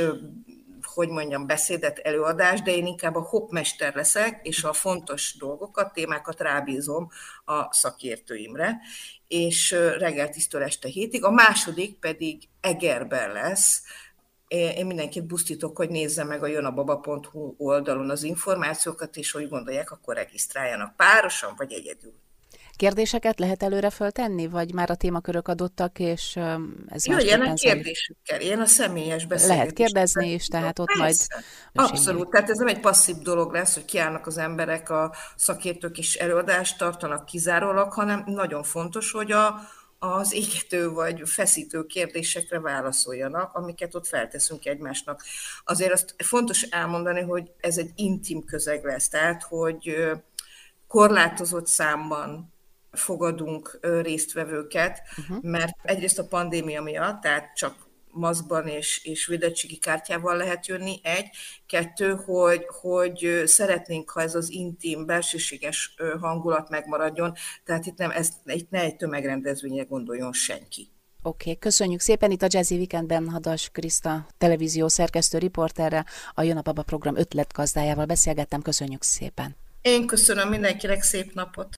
hogy 0.94 1.08
mondjam, 1.08 1.46
beszédet, 1.46 1.98
előadást, 1.98 2.64
de 2.64 2.74
én 2.74 2.86
inkább 2.86 3.14
a 3.14 3.20
hopmester 3.20 3.94
leszek, 3.94 4.40
és 4.42 4.64
a 4.64 4.72
fontos 4.72 5.36
dolgokat, 5.38 5.92
témákat 5.92 6.40
rábízom 6.40 7.08
a 7.44 7.72
szakértőimre, 7.72 8.80
és 9.28 9.70
reggel 9.98 10.28
10 10.28 10.48
este 10.54 10.88
hétig. 10.88 11.24
A 11.24 11.30
második 11.30 11.98
pedig 11.98 12.48
Egerben 12.60 13.32
lesz, 13.32 13.82
én 14.48 14.86
mindenkit 14.86 15.26
busztítok, 15.26 15.76
hogy 15.76 15.88
nézze 15.88 16.24
meg 16.24 16.42
a 16.42 16.46
jönababa.hu 16.46 17.54
oldalon 17.58 18.10
az 18.10 18.22
információkat, 18.22 19.16
és 19.16 19.30
hogy 19.30 19.48
gondolják, 19.48 19.90
akkor 19.90 20.14
regisztráljanak 20.14 20.96
párosan 20.96 21.54
vagy 21.56 21.72
egyedül. 21.72 22.12
Kérdéseket 22.76 23.38
lehet 23.38 23.62
előre 23.62 23.90
föltenni, 23.90 24.46
vagy 24.46 24.74
már 24.74 24.90
a 24.90 24.94
témakörök 24.94 25.48
adottak, 25.48 25.98
és 25.98 26.38
ez 26.88 27.06
Jöjjenek 27.06 27.54
kérdésükkel, 27.54 28.40
ilyen 28.40 28.60
a 28.60 28.66
személyes 28.66 29.26
beszélgetés. 29.26 29.58
Lehet 29.58 29.72
kérdezni 29.72 30.32
is, 30.32 30.46
tehát 30.46 30.78
ott 30.78 30.86
Persze. 30.86 31.26
majd... 31.72 31.90
Abszolút, 31.90 32.30
tehát 32.30 32.50
ez 32.50 32.58
nem 32.58 32.66
egy 32.66 32.80
passzív 32.80 33.16
dolog 33.16 33.52
lesz, 33.52 33.74
hogy 33.74 33.84
kiállnak 33.84 34.26
az 34.26 34.38
emberek, 34.38 34.90
a 34.90 35.14
szakértők 35.36 35.98
is 35.98 36.14
előadást 36.14 36.78
tartanak 36.78 37.24
kizárólag, 37.24 37.92
hanem 37.92 38.22
nagyon 38.26 38.62
fontos, 38.62 39.10
hogy 39.10 39.32
a, 39.32 39.60
az 39.98 40.32
égető 40.32 40.90
vagy 40.90 41.22
feszítő 41.24 41.86
kérdésekre 41.86 42.60
válaszoljanak, 42.60 43.54
amiket 43.54 43.94
ott 43.94 44.06
felteszünk 44.06 44.66
egymásnak. 44.66 45.22
Azért 45.64 45.92
azt 45.92 46.14
fontos 46.18 46.62
elmondani, 46.62 47.20
hogy 47.20 47.50
ez 47.60 47.78
egy 47.78 47.90
intim 47.94 48.44
közeg 48.44 48.84
lesz, 48.84 49.08
tehát 49.08 49.42
hogy 49.42 50.10
korlátozott 50.86 51.66
számban 51.66 52.52
fogadunk 52.90 53.78
résztvevőket, 53.80 55.02
uh-huh. 55.16 55.42
mert 55.42 55.76
egyrészt 55.82 56.18
a 56.18 56.26
pandémia 56.26 56.82
miatt, 56.82 57.20
tehát 57.20 57.54
csak 57.54 57.87
maszkban 58.10 58.66
és, 58.66 59.04
és 59.04 59.26
védettségi 59.26 59.76
kártyával 59.76 60.36
lehet 60.36 60.66
jönni, 60.66 61.00
egy. 61.02 61.26
Kettő, 61.66 62.14
hogy, 62.14 62.66
hogy 62.80 63.42
szeretnénk, 63.44 64.10
ha 64.10 64.20
ez 64.20 64.34
az 64.34 64.50
intim, 64.50 65.06
belsőséges 65.06 65.94
hangulat 66.20 66.68
megmaradjon, 66.68 67.34
tehát 67.64 67.86
itt, 67.86 67.96
nem, 67.96 68.10
ez, 68.10 68.28
itt 68.44 68.70
ne 68.70 68.80
egy 68.80 68.96
tömegrendezvényre 68.96 69.82
gondoljon 69.82 70.32
senki. 70.32 70.88
Oké, 71.22 71.48
okay, 71.48 71.58
köszönjük 71.58 72.00
szépen. 72.00 72.30
Itt 72.30 72.42
a 72.42 72.46
Jazzy 72.50 72.76
Weekendben 72.76 73.28
Hadas 73.28 73.68
Kriszta 73.72 74.26
televízió 74.38 74.88
szerkesztő 74.88 75.38
riporterre, 75.38 76.04
a 76.34 76.42
Jön 76.42 76.56
a 76.56 76.62
Baba 76.62 76.82
program 76.82 77.16
ötletgazdájával 77.16 78.04
beszélgettem. 78.04 78.62
Köszönjük 78.62 79.02
szépen. 79.02 79.56
Én 79.82 80.06
köszönöm 80.06 80.48
mindenkinek 80.48 81.02
szép 81.02 81.34
napot. 81.34 81.76